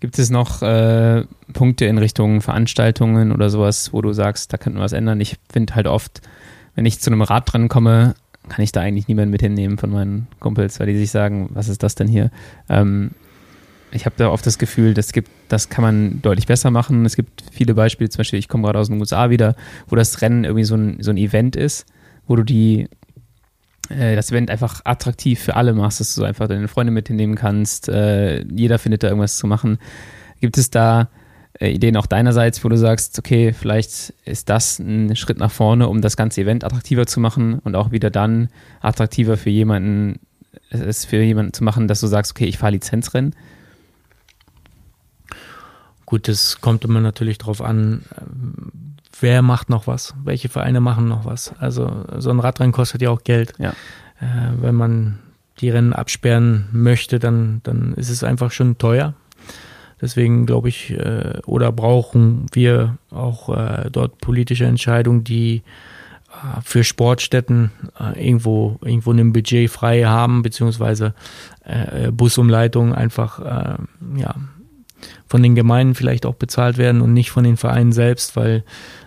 [0.00, 4.78] Gibt es noch äh, Punkte in Richtung Veranstaltungen oder sowas, wo du sagst, da könnten
[4.78, 5.20] wir was ändern?
[5.20, 6.20] Ich finde halt oft,
[6.74, 8.14] wenn ich zu einem Rad dran komme,
[8.48, 11.68] kann ich da eigentlich niemanden mit hinnehmen von meinen Kumpels, weil die sich sagen, was
[11.68, 12.30] ist das denn hier?
[12.68, 13.12] Ähm,
[13.92, 17.04] ich habe da oft das Gefühl, das gibt, das kann man deutlich besser machen.
[17.04, 19.56] Es gibt viele Beispiele, zum Beispiel, ich komme gerade aus den USA wieder,
[19.88, 21.86] wo das Rennen irgendwie so ein, so ein Event ist,
[22.26, 22.88] wo du die
[23.88, 27.88] das Event einfach attraktiv für alle machst, dass du einfach deine Freunde mit hinnehmen kannst.
[27.88, 29.78] Äh, jeder findet da irgendwas zu machen.
[30.40, 31.08] Gibt es da
[31.60, 35.88] äh, Ideen auch deinerseits, wo du sagst, okay, vielleicht ist das ein Schritt nach vorne,
[35.88, 38.48] um das ganze Event attraktiver zu machen und auch wieder dann
[38.80, 40.20] attraktiver für jemanden,
[40.70, 43.34] es für jemanden zu machen, dass du sagst, okay, ich fahre Lizenzrennen?
[46.04, 48.02] Gut, das kommt immer natürlich darauf an,
[49.20, 51.54] wer macht noch was, welche Vereine machen noch was.
[51.58, 53.52] Also so ein Radrennen kostet ja auch Geld.
[53.58, 53.70] Ja.
[54.20, 55.18] Äh, wenn man
[55.60, 59.14] die Rennen absperren möchte, dann, dann ist es einfach schon teuer.
[60.00, 65.62] Deswegen glaube ich, äh, oder brauchen wir auch äh, dort politische Entscheidungen, die
[66.30, 71.14] äh, für Sportstätten äh, irgendwo irgendwo ein Budget frei haben, beziehungsweise
[71.64, 73.40] äh, Busumleitungen einfach
[74.16, 74.34] ja
[75.26, 78.64] von den Gemeinden vielleicht auch bezahlt werden und nicht von den Vereinen selbst, weil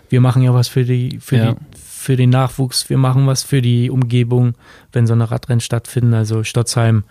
[0.09, 1.51] wir machen ja was für die, für ja.
[1.53, 4.55] die, für den Nachwuchs, wir machen was für die Umgebung,
[4.91, 6.13] wenn so eine Radrennen stattfinden.
[6.13, 7.03] Also Stotzheim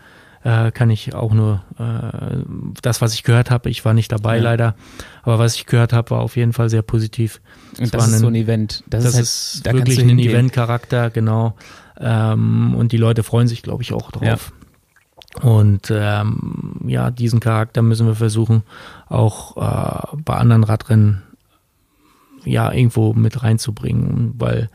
[0.45, 2.39] äh, kann ich auch nur äh,
[2.83, 4.43] das, was ich gehört habe, ich war nicht dabei ja.
[4.43, 4.75] leider,
[5.23, 7.41] aber was ich gehört habe, war auf jeden Fall sehr positiv.
[7.79, 8.83] Und das, ist ein, so ein Event.
[8.87, 11.55] Das, das ist, halt, da wirklich ein Event-Charakter, genau.
[12.01, 14.23] Ähm, und die Leute freuen sich, glaube ich, auch drauf.
[14.23, 14.39] Ja.
[15.43, 18.63] Und ähm, ja, diesen Charakter müssen wir versuchen,
[19.09, 21.23] auch äh, bei anderen Radrennen
[22.45, 24.68] ja irgendwo mit reinzubringen, weil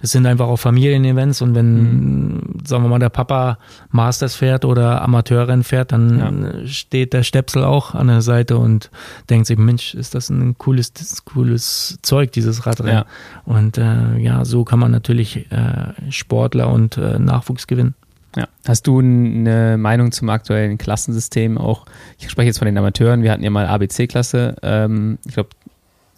[0.00, 2.40] es sind einfach auch Familienevents und wenn, mhm.
[2.64, 3.58] sagen wir mal, der Papa
[3.90, 6.66] Masters fährt oder Amateurrennen fährt, dann ja.
[6.66, 8.90] steht der Stepsel auch an der Seite und
[9.30, 10.92] denkt sich, Mensch, ist das ein cooles,
[11.24, 12.94] cooles Zeug, dieses Radrennen.
[12.94, 13.06] Ja.
[13.44, 17.94] Und äh, ja, so kann man natürlich äh, Sportler und äh, Nachwuchs gewinnen.
[18.36, 18.48] Ja.
[18.66, 21.86] Hast du eine Meinung zum aktuellen Klassensystem auch?
[22.18, 23.22] Ich spreche jetzt von den Amateuren.
[23.22, 24.56] Wir hatten ja mal ABC-Klasse.
[24.62, 25.50] Ähm, ich glaube,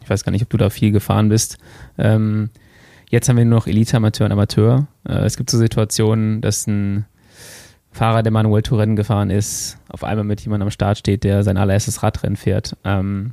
[0.07, 1.59] ich weiß gar nicht, ob du da viel gefahren bist.
[1.99, 2.51] Ähm,
[3.11, 4.87] jetzt haben wir nur noch Elite, Amateur und Amateur.
[5.05, 7.07] Äh, es gibt so Situationen, dass ein
[7.91, 11.57] Fahrer, der manuell Touren gefahren ist, auf einmal mit jemandem am Start steht, der sein
[11.57, 12.77] allererstes Radrennen fährt.
[12.85, 13.33] Ähm,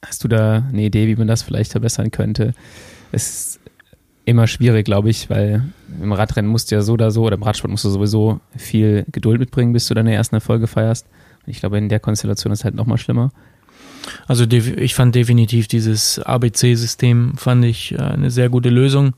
[0.00, 2.52] hast du da eine Idee, wie man das vielleicht verbessern könnte?
[3.10, 3.60] Es ist
[4.24, 5.64] immer schwierig, glaube ich, weil
[6.00, 9.06] im Radrennen musst du ja so oder so, oder im Radsport musst du sowieso viel
[9.10, 11.08] Geduld mitbringen, bis du deine ersten Erfolge feierst.
[11.46, 13.32] Ich glaube, in der Konstellation ist es halt nochmal schlimmer.
[14.26, 19.14] Also ich fand definitiv dieses ABC-System fand ich äh, eine sehr gute Lösung.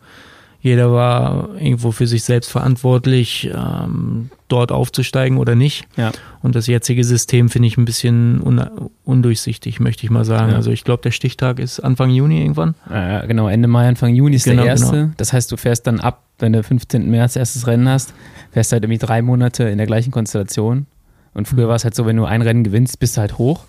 [0.65, 5.85] Jeder war irgendwo für sich selbst verantwortlich, ähm, dort aufzusteigen oder nicht.
[5.99, 6.11] Ja.
[6.43, 10.53] Und das jetzige System finde ich ein bisschen un undurchsichtig, möchte ich mal sagen.
[10.53, 10.57] Ja.
[10.57, 12.75] Also ich glaube, der Stichtag ist Anfang Juni irgendwann.
[12.91, 14.97] Äh, genau, Ende Mai, Anfang Juni ist genau, der erste.
[14.97, 15.13] Genau.
[15.19, 17.11] Das heißt, du fährst dann ab, wenn du 15.
[17.11, 18.15] März erstes Rennen hast,
[18.53, 20.87] fährst halt irgendwie drei Monate in der gleichen Konstellation.
[21.35, 21.69] Und früher mhm.
[21.69, 23.65] war es halt so, wenn du ein Rennen gewinnst, bist du halt hoch.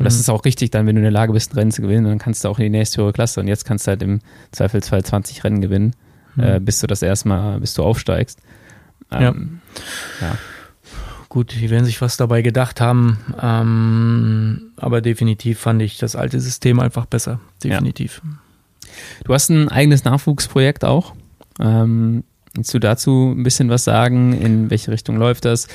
[0.00, 0.20] Und das mhm.
[0.20, 2.18] ist auch richtig dann, wenn du in der Lage bist, ein Rennen zu gewinnen, dann
[2.18, 3.38] kannst du auch in die nächste höhere Klasse.
[3.38, 4.18] Und jetzt kannst du halt im
[4.50, 5.94] Zweifelsfall 20 Rennen gewinnen
[6.34, 6.42] mhm.
[6.42, 8.40] äh, bis du das erstmal, bis du aufsteigst.
[9.10, 9.60] Ähm,
[10.20, 10.26] ja.
[10.26, 10.38] ja.
[11.28, 16.40] Gut, die werden sich was dabei gedacht haben, ähm, aber definitiv fand ich das alte
[16.40, 17.40] System einfach besser.
[17.62, 18.20] Definitiv.
[18.24, 18.92] Ja.
[19.24, 21.14] Du hast ein eigenes Nachwuchsprojekt auch.
[21.60, 22.24] Ähm,
[22.54, 24.32] Willst du dazu ein bisschen was sagen?
[24.32, 25.68] In welche Richtung läuft das?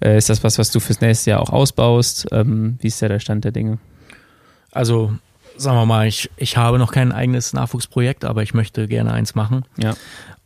[0.00, 2.28] Äh, ist das was, was du fürs nächste Jahr auch ausbaust?
[2.32, 3.78] Ähm, wie ist da der Stand der Dinge?
[4.70, 5.12] Also
[5.56, 9.34] sagen wir mal, ich, ich habe noch kein eigenes Nachwuchsprojekt, aber ich möchte gerne eins
[9.34, 9.64] machen.
[9.76, 9.94] Ja.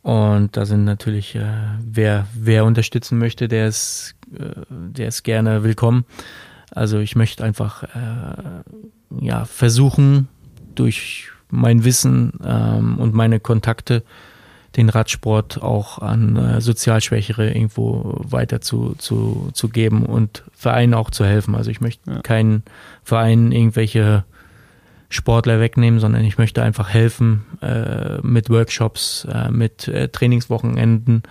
[0.01, 1.45] Und da sind natürlich, äh,
[1.81, 6.05] wer, wer unterstützen möchte, der ist, äh, der ist gerne willkommen.
[6.71, 8.61] Also ich möchte einfach äh,
[9.21, 10.27] ja, versuchen,
[10.75, 14.03] durch mein Wissen ähm, und meine Kontakte
[14.77, 21.09] den Radsport auch an äh, Sozialschwächere irgendwo weiter zu, zu, zu geben und Vereinen auch
[21.09, 21.55] zu helfen.
[21.55, 22.21] Also ich möchte ja.
[22.21, 22.63] keinen
[23.03, 24.23] Verein irgendwelche
[25.09, 31.23] Sportler wegnehmen, sondern ich möchte einfach helfen äh, mit Workshops, äh, mit äh, Trainingswochenenden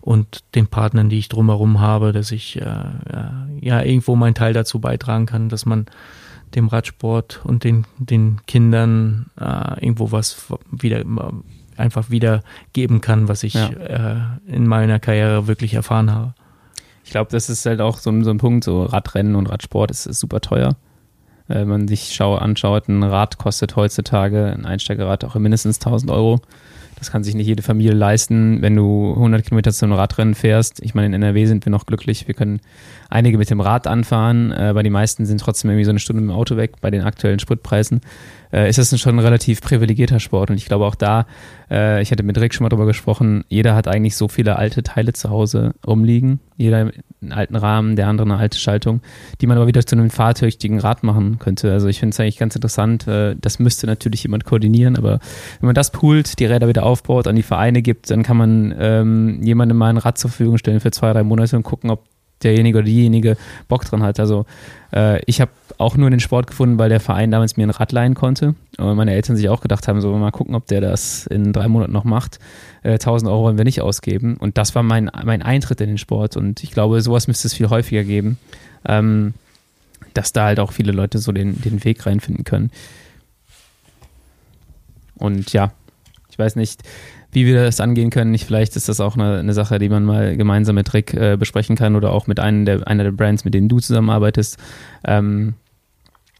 [0.00, 2.64] und den Partnern, die ich drumherum habe, dass ich äh,
[3.60, 5.86] ja irgendwo meinen Teil dazu beitragen kann, dass man
[6.54, 11.04] dem Radsport und den, den Kindern äh, irgendwo was wieder
[11.76, 13.68] einfach wieder geben kann, was ich ja.
[13.68, 14.16] äh,
[14.46, 16.34] in meiner Karriere wirklich erfahren habe.
[17.04, 20.06] Ich glaube, das ist halt auch so, so ein Punkt, so Radrennen und Radsport ist,
[20.06, 20.76] ist super teuer.
[21.48, 26.10] Äh, wenn man sich schau, anschaut, ein Rad kostet heutzutage, ein Einsteigerrad auch mindestens 1000
[26.10, 26.40] Euro.
[26.96, 30.80] Das kann sich nicht jede Familie leisten, wenn du 100 Kilometer zu einem Radrennen fährst.
[30.80, 32.28] Ich meine, in NRW sind wir noch glücklich.
[32.28, 32.60] Wir können
[33.10, 36.22] einige mit dem Rad anfahren, äh, aber die meisten sind trotzdem irgendwie so eine Stunde
[36.22, 38.00] mit dem Auto weg bei den aktuellen Spritpreisen
[38.54, 40.50] äh, ist das schon ein relativ privilegierter Sport.
[40.50, 41.26] Und ich glaube auch da,
[41.70, 44.82] äh, ich hatte mit Rick schon mal drüber gesprochen, jeder hat eigentlich so viele alte
[44.82, 46.40] Teile zu Hause rumliegen.
[46.56, 49.00] Jeder einen alten Rahmen, der andere eine alte Schaltung,
[49.40, 51.72] die man aber wieder zu einem fahrtüchtigen Rad machen könnte.
[51.72, 53.08] Also ich finde es eigentlich ganz interessant.
[53.08, 55.18] Äh, das müsste natürlich jemand koordinieren, aber
[55.60, 58.74] wenn man das poolt, die Räder wieder aufbaut, an die Vereine gibt, dann kann man
[58.78, 62.04] ähm, jemandem mal ein Rad zur Verfügung stellen für zwei, drei Monate und gucken, ob
[62.42, 63.36] derjenige oder diejenige
[63.68, 64.20] Bock dran hat.
[64.20, 64.46] Also
[64.92, 67.92] äh, ich habe auch nur den Sport gefunden, weil der Verein damals mir ein Rad
[67.92, 68.54] leihen konnte.
[68.78, 71.68] Und meine Eltern sich auch gedacht haben, so mal gucken, ob der das in drei
[71.68, 72.38] Monaten noch macht.
[72.82, 74.36] Äh, 1000 Euro wollen wir nicht ausgeben.
[74.36, 76.36] Und das war mein, mein Eintritt in den Sport.
[76.36, 78.38] Und ich glaube, sowas müsste es viel häufiger geben,
[78.86, 79.34] ähm,
[80.12, 82.70] dass da halt auch viele Leute so den, den Weg reinfinden können.
[85.16, 85.72] Und ja,
[86.30, 86.82] ich weiß nicht,
[87.34, 88.30] wie wir das angehen können.
[88.30, 91.36] Nicht, vielleicht ist das auch eine, eine Sache, die man mal gemeinsam mit Rick äh,
[91.36, 94.58] besprechen kann oder auch mit einem der, einer der Brands, mit denen du zusammenarbeitest.
[95.04, 95.54] Ähm,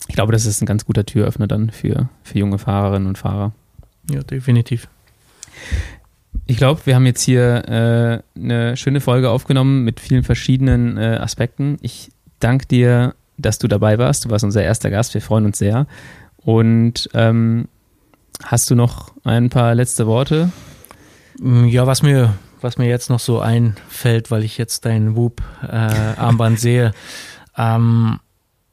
[0.09, 3.53] ich glaube, das ist ein ganz guter Türöffner dann für, für junge Fahrerinnen und Fahrer.
[4.11, 4.89] Ja, definitiv.
[6.47, 11.19] Ich glaube, wir haben jetzt hier äh, eine schöne Folge aufgenommen mit vielen verschiedenen äh,
[11.21, 11.79] Aspekten.
[11.81, 14.27] Ich danke dir, dass du dabei warst.
[14.27, 15.15] Du warst unser erster Gast.
[15.15, 15.87] Wir freuen uns sehr.
[16.37, 17.69] Und ähm,
[18.43, 20.51] hast du noch ein paar letzte Worte?
[21.39, 26.59] Mm, ja, was mir, was mir jetzt noch so einfällt, weil ich jetzt dein Whoop-Armband
[26.59, 26.93] äh, sehe,
[27.57, 28.21] ähm,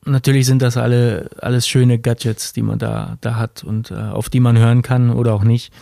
[0.06, 4.30] natürlich sind das alle alles schöne Gadgets, die man da, da hat und äh, auf
[4.30, 5.74] die man hören kann oder auch nicht.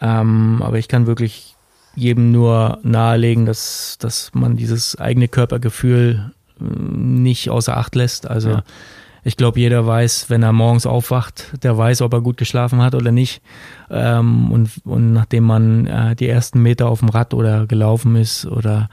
[0.00, 1.54] Ähm, aber ich kann wirklich
[1.94, 8.28] jedem nur nahelegen, dass, dass man dieses eigene Körpergefühl äh, nicht außer Acht lässt.
[8.28, 8.64] Also ja
[9.22, 12.94] ich glaube, jeder weiß, wenn er morgens aufwacht, der weiß, ob er gut geschlafen hat
[12.94, 13.42] oder nicht.
[13.90, 18.46] Ähm, und, und nachdem man äh, die ersten Meter auf dem Rad oder gelaufen ist
[18.46, 18.88] oder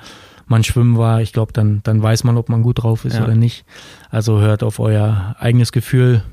[0.45, 3.23] man schwimmen war, ich glaube, dann, dann weiß man, ob man gut drauf ist ja.
[3.23, 3.65] oder nicht.
[4.09, 6.23] Also hört auf euer eigenes Gefühl,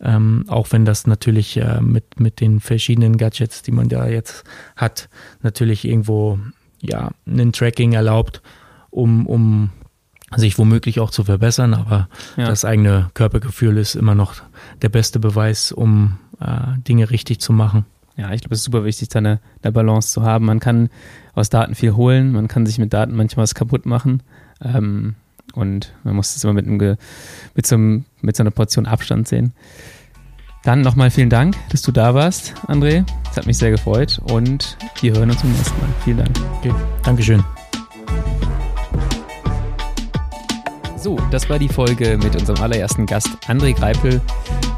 [0.00, 4.44] ähm, auch wenn das natürlich äh, mit, mit den verschiedenen Gadgets, die man da jetzt
[4.76, 5.08] hat,
[5.42, 6.38] natürlich irgendwo
[6.80, 8.42] ja, ein Tracking erlaubt,
[8.90, 9.70] um, um
[10.36, 12.46] sich womöglich auch zu verbessern, aber ja.
[12.46, 14.34] das eigene Körpergefühl ist immer noch
[14.82, 17.84] der beste Beweis, um äh, Dinge richtig zu machen.
[18.16, 20.44] Ja, ich glaube, es ist super wichtig, da eine, eine, Balance zu haben.
[20.44, 20.88] Man kann
[21.34, 24.22] aus Daten viel holen, man kann sich mit Daten manchmal was kaputt machen.
[24.62, 25.16] Ähm,
[25.54, 26.96] und man muss das immer mit, einem,
[27.54, 29.52] mit, so einem, mit so einer Portion Abstand sehen.
[30.64, 33.04] Dann nochmal vielen Dank, dass du da warst, André.
[33.30, 35.88] Es hat mich sehr gefreut und wir hören uns beim nächsten Mal.
[36.04, 36.30] Vielen Dank.
[36.60, 37.44] Okay, Dankeschön.
[41.04, 44.22] So, das war die Folge mit unserem allerersten Gast André Greipel.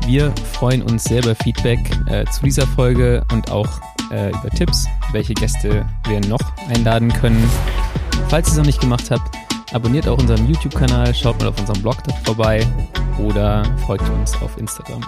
[0.09, 3.69] Wir freuen uns sehr über Feedback äh, zu dieser Folge und auch
[4.11, 7.49] äh, über Tipps, welche Gäste wir noch einladen können.
[8.29, 9.37] Falls ihr es noch nicht gemacht habt,
[9.73, 12.67] abonniert auch unseren YouTube-Kanal, schaut mal auf unserem Blog vorbei
[13.21, 15.05] oder folgt uns auf Instagram.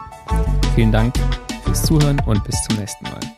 [0.76, 1.16] Vielen Dank
[1.64, 3.37] fürs Zuhören und bis zum nächsten Mal.